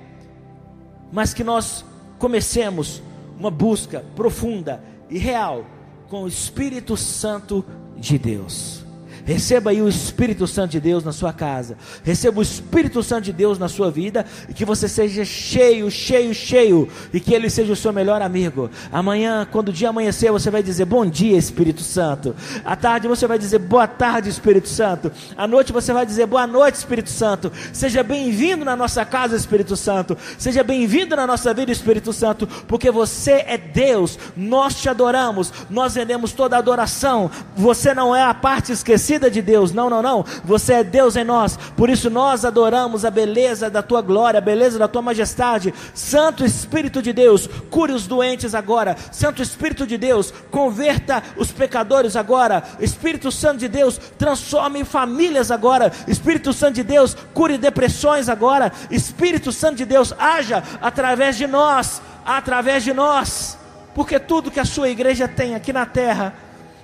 mas 1.12 1.34
que 1.34 1.42
nós 1.42 1.84
comecemos 2.18 3.02
uma 3.38 3.50
busca 3.50 4.04
profunda 4.14 4.82
e 5.10 5.18
real 5.18 5.66
com 6.08 6.22
o 6.22 6.28
Espírito 6.28 6.96
Santo 6.96 7.64
de 7.98 8.18
Deus. 8.18 8.87
Receba 9.28 9.72
aí 9.72 9.82
o 9.82 9.88
Espírito 9.90 10.46
Santo 10.46 10.70
de 10.70 10.80
Deus 10.80 11.04
na 11.04 11.12
sua 11.12 11.34
casa. 11.34 11.76
Receba 12.02 12.38
o 12.38 12.42
Espírito 12.42 13.02
Santo 13.02 13.24
de 13.24 13.32
Deus 13.34 13.58
na 13.58 13.68
sua 13.68 13.90
vida. 13.90 14.24
E 14.48 14.54
que 14.54 14.64
você 14.64 14.88
seja 14.88 15.22
cheio, 15.22 15.90
cheio, 15.90 16.32
cheio. 16.32 16.88
E 17.12 17.20
que 17.20 17.34
Ele 17.34 17.50
seja 17.50 17.74
o 17.74 17.76
seu 17.76 17.92
melhor 17.92 18.22
amigo. 18.22 18.70
Amanhã, 18.90 19.46
quando 19.52 19.68
o 19.68 19.72
dia 19.72 19.90
amanhecer, 19.90 20.32
você 20.32 20.50
vai 20.50 20.62
dizer 20.62 20.86
bom 20.86 21.04
dia, 21.04 21.36
Espírito 21.36 21.82
Santo. 21.82 22.34
À 22.64 22.74
tarde 22.74 23.06
você 23.06 23.26
vai 23.26 23.38
dizer 23.38 23.58
boa 23.58 23.86
tarde, 23.86 24.30
Espírito 24.30 24.66
Santo. 24.66 25.12
À 25.36 25.46
noite 25.46 25.74
você 25.74 25.92
vai 25.92 26.06
dizer 26.06 26.24
boa 26.24 26.46
noite, 26.46 26.76
Espírito 26.76 27.10
Santo. 27.10 27.52
Seja 27.70 28.02
bem-vindo 28.02 28.64
na 28.64 28.74
nossa 28.74 29.04
casa, 29.04 29.36
Espírito 29.36 29.76
Santo. 29.76 30.16
Seja 30.38 30.64
bem-vindo 30.64 31.14
na 31.14 31.26
nossa 31.26 31.52
vida, 31.52 31.70
Espírito 31.70 32.14
Santo. 32.14 32.46
Porque 32.66 32.90
você 32.90 33.44
é 33.46 33.58
Deus. 33.58 34.18
Nós 34.34 34.80
te 34.80 34.88
adoramos. 34.88 35.52
Nós 35.68 35.96
rendemos 35.96 36.32
toda 36.32 36.56
a 36.56 36.60
adoração. 36.60 37.30
Você 37.54 37.92
não 37.92 38.16
é 38.16 38.22
a 38.22 38.32
parte 38.32 38.72
esquecida 38.72 39.17
de 39.30 39.42
Deus. 39.42 39.72
Não, 39.72 39.90
não, 39.90 40.00
não. 40.00 40.24
Você 40.44 40.74
é 40.74 40.84
Deus 40.84 41.16
em 41.16 41.24
nós. 41.24 41.56
Por 41.76 41.90
isso 41.90 42.08
nós 42.08 42.44
adoramos 42.44 43.04
a 43.04 43.10
beleza 43.10 43.68
da 43.68 43.82
tua 43.82 44.00
glória, 44.00 44.38
a 44.38 44.40
beleza 44.40 44.78
da 44.78 44.86
tua 44.86 45.02
majestade. 45.02 45.74
Santo 45.94 46.44
Espírito 46.44 47.02
de 47.02 47.12
Deus, 47.12 47.48
cure 47.70 47.92
os 47.92 48.06
doentes 48.06 48.54
agora. 48.54 48.96
Santo 49.10 49.42
Espírito 49.42 49.86
de 49.86 49.98
Deus, 49.98 50.32
converta 50.50 51.22
os 51.36 51.50
pecadores 51.50 52.14
agora. 52.14 52.62
Espírito 52.78 53.32
Santo 53.32 53.58
de 53.58 53.68
Deus, 53.68 53.98
transforme 54.16 54.84
famílias 54.84 55.50
agora. 55.50 55.92
Espírito 56.06 56.52
Santo 56.52 56.76
de 56.76 56.84
Deus, 56.84 57.16
cure 57.34 57.58
depressões 57.58 58.28
agora. 58.28 58.72
Espírito 58.90 59.50
Santo 59.50 59.76
de 59.76 59.84
Deus, 59.84 60.14
haja 60.18 60.62
através 60.80 61.36
de 61.36 61.46
nós, 61.46 62.00
através 62.24 62.84
de 62.84 62.92
nós. 62.92 63.58
Porque 63.94 64.18
tudo 64.20 64.50
que 64.50 64.60
a 64.60 64.64
sua 64.64 64.88
igreja 64.88 65.26
tem 65.26 65.54
aqui 65.56 65.72
na 65.72 65.84
terra 65.84 66.34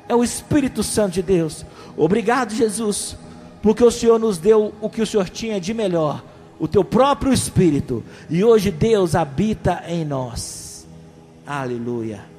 é 0.09 0.15
o 0.15 0.25
Espírito 0.25 0.83
Santo 0.83 1.13
de 1.13 1.23
Deus. 1.23 1.65
Obrigado, 1.97 2.55
Jesus, 2.55 3.17
porque 3.63 3.85
o 3.85 3.91
Senhor 3.91 4.19
nos 4.19 4.39
deu 4.39 4.75
o 4.81 4.91
que 4.91 5.03
o 5.03 5.07
Senhor 5.07 5.29
tinha 5.29 5.61
de 5.61 5.73
melhor, 5.73 6.23
o 6.59 6.69
teu 6.69 6.85
próprio 6.85 7.33
Espírito, 7.33 8.03
e 8.29 8.43
hoje 8.43 8.71
Deus 8.71 9.15
habita 9.15 9.83
em 9.87 10.05
nós. 10.05 10.87
Aleluia. 11.47 12.34